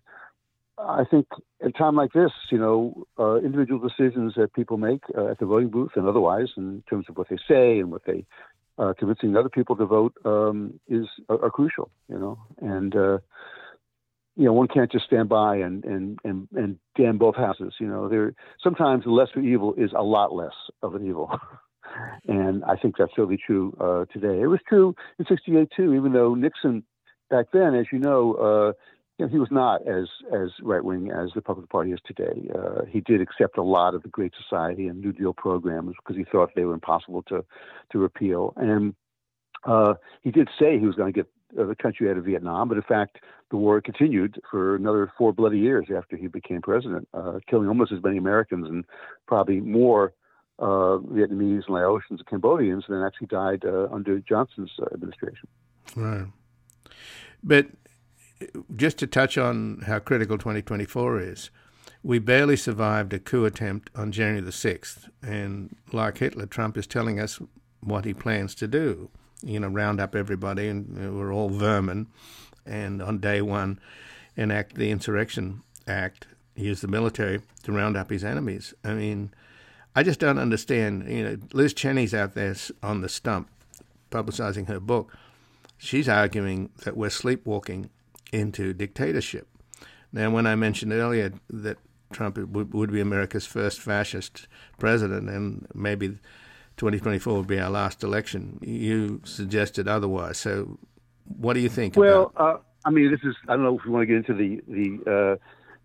[0.77, 1.27] I think
[1.61, 5.39] at a time like this, you know, uh, individual decisions that people make uh, at
[5.39, 8.25] the voting booth and otherwise, in terms of what they say and what they
[8.79, 11.91] uh, convincing other people to vote, um, is are, are, crucial.
[12.09, 13.19] You know, and uh,
[14.35, 17.75] you know, one can't just stand by and and and and damn both houses.
[17.79, 18.33] You know, there
[18.63, 21.29] sometimes the lesser evil is a lot less of an evil.
[22.27, 24.41] and I think that's really true uh, today.
[24.41, 26.83] It was true in '68 too, even though Nixon
[27.33, 28.73] back then, as you know, uh,
[29.17, 32.47] you know, he was not as as right wing as the Republican Party is today.
[32.53, 36.15] Uh, he did accept a lot of the Great Society and New Deal programs because
[36.15, 37.43] he thought they were impossible to
[37.91, 38.53] to repeal.
[38.55, 38.93] And
[39.65, 41.27] uh, he did say he was going to get
[41.59, 43.17] uh, the country out of Vietnam, but in fact,
[43.49, 47.91] the war continued for another four bloody years after he became president, uh, killing almost
[47.91, 48.85] as many Americans and
[49.27, 50.13] probably more
[50.59, 55.47] uh, Vietnamese, and Laotians, and Cambodians than actually died under Johnson's administration.
[55.95, 56.27] Right.
[57.43, 57.67] But
[58.75, 61.49] just to touch on how critical 2024 is,
[62.03, 65.09] we barely survived a coup attempt on January the 6th.
[65.21, 67.39] And like Hitler, Trump is telling us
[67.79, 69.09] what he plans to do.
[69.41, 72.07] You know, round up everybody, and we're all vermin.
[72.65, 73.79] And on day one,
[74.35, 78.73] enact the Insurrection Act, use the military to round up his enemies.
[78.83, 79.33] I mean,
[79.95, 81.09] I just don't understand.
[81.09, 83.49] You know, Liz Cheney's out there on the stump
[84.11, 85.11] publicizing her book
[85.83, 87.89] she's arguing that we're sleepwalking
[88.31, 89.47] into dictatorship.
[90.13, 91.77] Now, when I mentioned earlier that
[92.13, 94.47] Trump would be America's first fascist
[94.79, 96.19] president and maybe
[96.77, 100.37] 2024 would be our last election, you suggested otherwise.
[100.37, 100.79] So,
[101.25, 101.97] what do you think?
[101.97, 104.33] Well, uh, I mean, this is, I don't know if you want to get into
[104.33, 105.35] the, the, uh,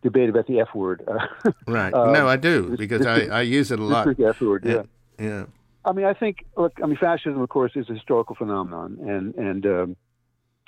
[0.02, 1.02] debate about the F word.
[1.66, 1.92] right.
[1.92, 4.08] Uh, no, I do because I, I use it a lot.
[4.20, 4.82] F word, yeah.
[5.18, 5.46] Yeah.
[5.88, 9.34] I mean, I think look, I mean, fascism, of course, is a historical phenomenon, and
[9.36, 9.96] and um,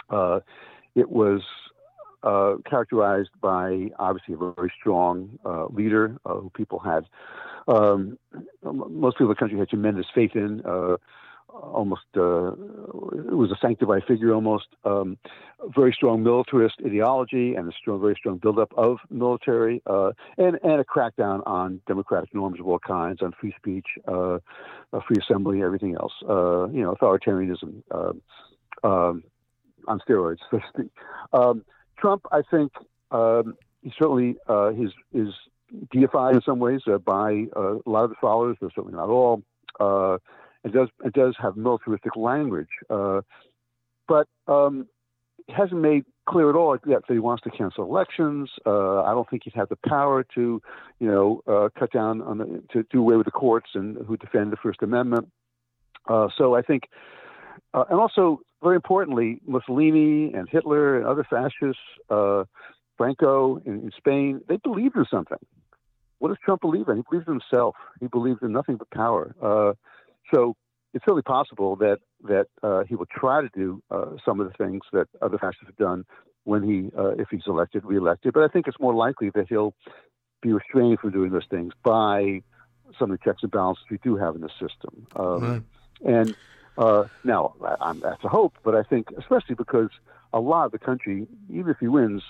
[0.08, 0.40] uh,
[0.94, 1.42] it was
[2.22, 7.04] uh, characterized by obviously a very strong uh, leader uh, who people had.
[7.68, 8.18] Um,
[8.62, 10.62] most people in the country had tremendous faith in.
[11.60, 12.52] Uh, almost uh,
[13.32, 15.18] was a sanctified figure, almost um,
[15.74, 20.80] very strong militarist ideology and a strong, very strong buildup of military, uh, and and
[20.80, 24.38] a crackdown on democratic norms of all kinds, on free speech, uh,
[24.92, 26.12] uh free assembly, everything else.
[26.28, 28.22] Uh, you know, authoritarianism um,
[28.84, 29.24] um,
[29.88, 30.38] on steroids.
[31.32, 31.64] Um,
[31.96, 32.72] Trump, I think,
[33.12, 35.32] um, he certainly uh, is is
[35.92, 39.42] deified in some ways by a lot of his followers, but certainly not all.
[40.64, 43.22] It does it does have militaristic language, uh,
[44.06, 44.86] but um,
[45.48, 48.50] it hasn't made clear at all yet that he wants to cancel elections.
[48.64, 50.62] Uh, I don't think he'd have the power to,
[51.00, 54.16] you know, uh, cut down on the, to do away with the courts and who
[54.16, 55.30] defend the First Amendment.
[56.08, 56.84] Uh, so I think,
[57.74, 62.44] uh, and also very importantly, Mussolini and Hitler and other fascists, uh,
[62.96, 65.38] Franco in, in Spain, they believed in something.
[66.18, 66.96] What does Trump believe in?
[66.96, 67.74] He believes in himself.
[67.98, 69.34] He believes in nothing but power.
[69.42, 69.72] Uh,
[70.32, 70.56] so
[70.92, 74.54] it's certainly possible that that uh, he will try to do uh, some of the
[74.64, 76.04] things that other fascists have done
[76.44, 78.32] when he, uh, if he's elected, reelected.
[78.32, 79.74] But I think it's more likely that he'll
[80.42, 82.42] be restrained from doing those things by
[82.98, 85.06] some of the checks and balances we do have in the system.
[85.16, 85.62] Um, right.
[86.04, 86.36] And
[86.78, 89.90] uh, now, I, that's a hope, but I think especially because
[90.32, 92.22] a lot of the country, even if he wins,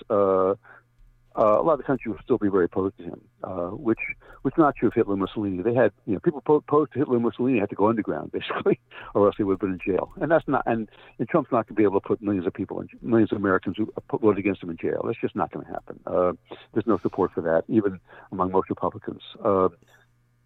[1.37, 3.99] uh, a lot of the country will still be very opposed to him, uh, which
[4.45, 5.61] is not true of Hitler and Mussolini.
[5.61, 8.79] They had, you know, people opposed to Hitler and Mussolini had to go underground basically,
[9.13, 10.11] or else they would have been in jail.
[10.21, 12.53] And that's not, and, and Trump's not going to be able to put millions of
[12.53, 15.03] people, in, millions of Americans who voted against him in jail.
[15.05, 15.99] That's just not going to happen.
[16.05, 16.33] Uh,
[16.73, 17.99] there's no support for that, even
[18.31, 19.21] among most Republicans.
[19.43, 19.69] Uh,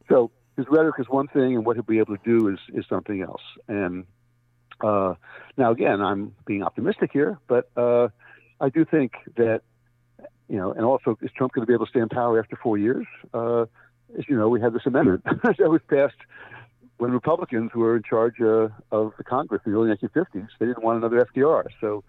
[0.07, 2.85] so his rhetoric is one thing, and what he'll be able to do is is
[2.87, 3.41] something else.
[3.67, 4.05] And
[4.81, 5.15] uh,
[5.57, 8.09] now, again, I'm being optimistic here, but uh,
[8.59, 9.61] I do think that
[10.47, 12.55] you know, and also is Trump going to be able to stay in power after
[12.55, 13.05] four years?
[13.33, 13.65] Uh,
[14.17, 16.15] as you know, we had this amendment that was passed
[16.97, 20.47] when Republicans were in charge uh, of the Congress in the early 1950s.
[20.59, 22.03] They didn't want another FDR, so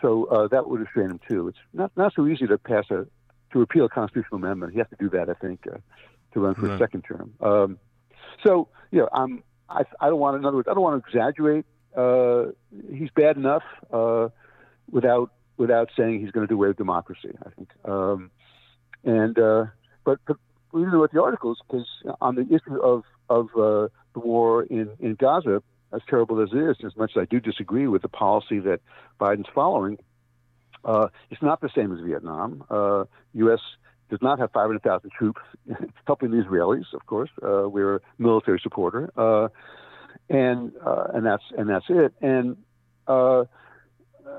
[0.00, 1.48] so uh, that would restrain him too.
[1.48, 3.06] It's not not so easy to pass a
[3.52, 4.72] to repeal a constitutional amendment.
[4.72, 5.78] He has to do that, I think, uh,
[6.34, 6.74] to run for right.
[6.74, 7.34] a second term.
[7.40, 7.78] Um,
[8.44, 11.08] so you know, I'm I, I don't want in other words I don't want to
[11.08, 11.66] exaggerate.
[11.96, 12.46] Uh,
[12.92, 13.62] he's bad enough
[13.92, 14.28] uh,
[14.90, 17.30] without without saying he's going to do away with democracy.
[17.44, 18.30] I think, um,
[19.04, 19.66] and uh,
[20.04, 20.36] but, but
[20.74, 21.86] even with the articles, because
[22.20, 26.58] on the issue of of uh, the war in in Gaza, as terrible as it
[26.58, 28.80] is, as much as I do disagree with the policy that
[29.20, 29.98] Biden's following,
[30.84, 32.64] uh, it's not the same as Vietnam.
[32.70, 33.04] Uh,
[33.34, 33.60] U.S.
[34.10, 35.40] does not have 500,000 troops
[36.06, 36.92] helping the Israelis.
[36.92, 39.48] Of course, uh, we're a military supporter, uh,
[40.28, 42.14] and uh, and that's and that's it.
[42.20, 42.56] And
[43.06, 43.44] uh,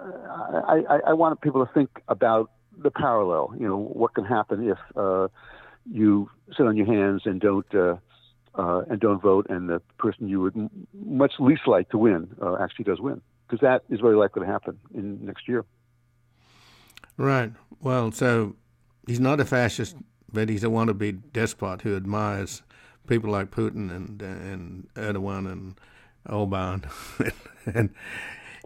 [0.08, 3.54] I, I, I want people to think about the parallel.
[3.60, 5.28] You know, what can happen if uh,
[5.90, 7.98] you sit on your hands and don't uh,
[8.56, 12.28] uh, and don't vote, and the person you would m- much least like to win
[12.42, 15.66] uh, actually does win, because that is very likely to happen in next year.
[17.18, 17.52] Right.
[17.82, 18.56] Well, so
[19.06, 19.96] he's not a fascist,
[20.32, 22.64] but he's a wannabe despot who admires
[23.08, 25.80] people like Putin and and Erdogan and
[26.28, 26.86] Orban,
[27.74, 27.90] and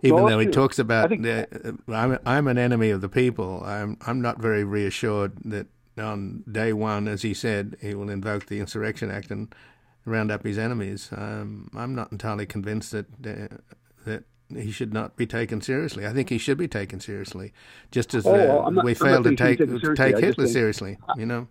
[0.04, 1.46] even though he talks about think, uh,
[1.88, 6.74] I'm I'm an enemy of the people, I'm I'm not very reassured that on day
[6.74, 9.54] one, as he said, he will invoke the Insurrection Act and
[10.06, 11.10] round up his enemies.
[11.16, 13.58] Um, I'm not entirely convinced that uh,
[14.06, 16.06] that he should not be taken seriously.
[16.06, 17.54] I think he should be taken seriously,
[17.92, 20.98] just as uh, not, we failed to take take Hitler think, seriously.
[21.18, 21.48] You know,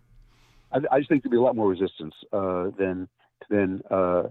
[0.73, 3.09] I, I, just think there'd be a lot more resistance uh, than
[3.49, 4.25] than uh,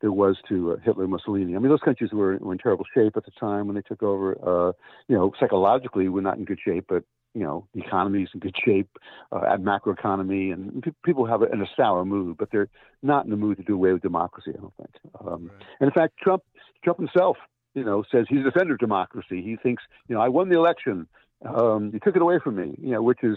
[0.00, 1.56] there was to uh, Hitler and Mussolini.
[1.56, 4.02] I mean, those countries were, were in terrible shape at the time when they took
[4.02, 4.32] over.
[4.32, 4.72] Uh,
[5.08, 8.40] you know, psychologically, we're not in good shape, but you know, the economy is in
[8.40, 8.88] good shape,
[9.30, 12.70] uh, at macroeconomy, and p- people have a, in a sour mood, but they're
[13.02, 14.52] not in the mood to do away with democracy.
[14.56, 15.12] I don't think.
[15.20, 15.66] Um, right.
[15.80, 16.42] And in fact, Trump,
[16.82, 17.36] Trump himself,
[17.74, 19.42] you know, says he's a defender of democracy.
[19.42, 21.06] He thinks, you know, I won the election.
[21.44, 23.36] Um, you took it away from me, you know, which is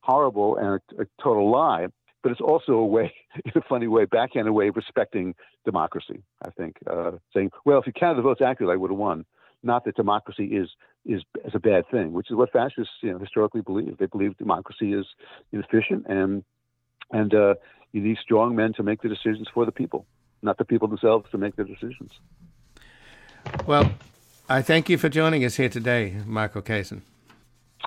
[0.00, 1.86] horrible and a, a total lie
[2.22, 3.14] but it's also a way,
[3.44, 6.22] in a funny way, backhanded way of respecting democracy.
[6.44, 9.24] I think uh, saying, well, if you counted the votes accurately, I would have won.
[9.62, 10.68] Not that democracy is
[11.04, 13.98] is is a bad thing, which is what fascists you know historically believe.
[13.98, 15.06] They believe democracy is
[15.52, 16.44] inefficient and
[17.10, 17.54] and uh,
[17.92, 20.06] you need strong men to make the decisions for the people,
[20.42, 22.12] not the people themselves to make the decisions.
[23.66, 23.90] Well,
[24.48, 27.00] I thank you for joining us here today, Michael Kazin.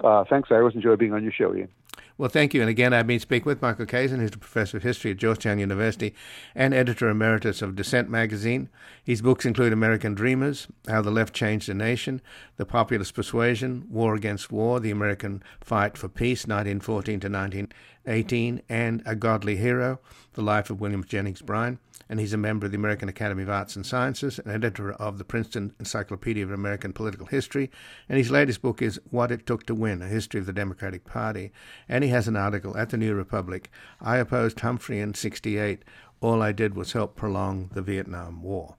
[0.04, 0.50] Uh, thanks.
[0.52, 1.70] I always enjoy being on your show, Ian.
[2.18, 2.62] Well, thank you.
[2.62, 5.60] And again, I've been speaking with Michael Kazin, who's a professor of history at Georgetown
[5.60, 6.14] University
[6.54, 8.70] and editor emeritus of Dissent magazine.
[9.04, 12.22] His books include American Dreamers, How the Left Changed the Nation,
[12.58, 17.68] The Populist Persuasion, War Against War, The American Fight for Peace, 1914 to
[18.06, 20.00] 18, and A Godly Hero,
[20.34, 21.80] The Life of William Jennings Bryan,
[22.10, 25.18] and he's a member of the American Academy of Arts and Sciences and editor of
[25.18, 27.72] the Princeton Encyclopedia of American Political History.
[28.10, 31.06] And his latest book is What It Took to Win, A History of the Democratic
[31.06, 31.52] Party.
[31.88, 33.70] And he has an article at the New Republic
[34.00, 35.84] I opposed Humphrey in 68.
[36.22, 38.76] All I did was help prolong the Vietnam War.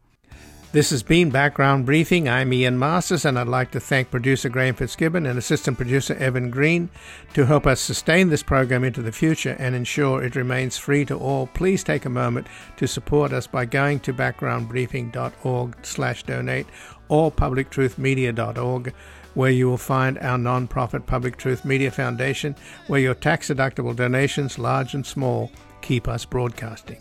[0.73, 2.31] This has been Background Briefing.
[2.31, 6.49] I'm Ian Masters, and I'd like to thank producer Graham FitzGibbon and assistant producer Evan
[6.49, 6.89] Green
[7.35, 11.15] to help us sustain this program into the future and ensure it remains free to
[11.15, 11.47] all.
[11.49, 12.47] Please take a moment
[12.79, 16.67] to support us by going to backgroundbriefing.org/donate
[17.11, 18.95] or publictruthmedia.org
[19.35, 22.55] where you will find our non-profit Public Truth Media Foundation,
[22.87, 26.99] where your tax-deductible donations, large and small, keep us broadcasting.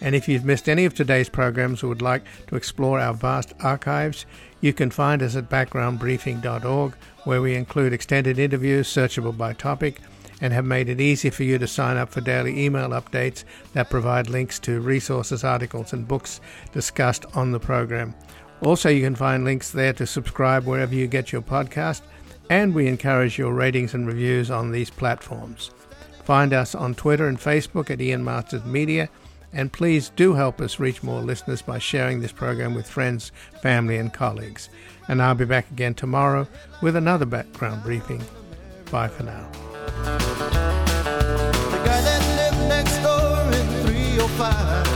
[0.00, 3.54] And if you've missed any of today's programs or would like to explore our vast
[3.60, 4.26] archives,
[4.60, 10.00] you can find us at backgroundbriefing.org, where we include extended interviews searchable by topic
[10.40, 13.88] and have made it easy for you to sign up for daily email updates that
[13.88, 16.40] provide links to resources, articles, and books
[16.72, 18.12] discussed on the program.
[18.62, 22.02] Also, you can find links there to subscribe wherever you get your podcast,
[22.48, 25.70] and we encourage your ratings and reviews on these platforms.
[26.24, 29.08] Find us on Twitter and Facebook at Ian Masters Media
[29.52, 33.98] and please do help us reach more listeners by sharing this program with friends, family,
[33.98, 34.68] and colleagues.
[35.08, 36.46] And I'll be back again tomorrow
[36.80, 38.22] with another background briefing.
[38.90, 39.50] Bye for now.
[41.70, 44.91] The guy that lived next door in 305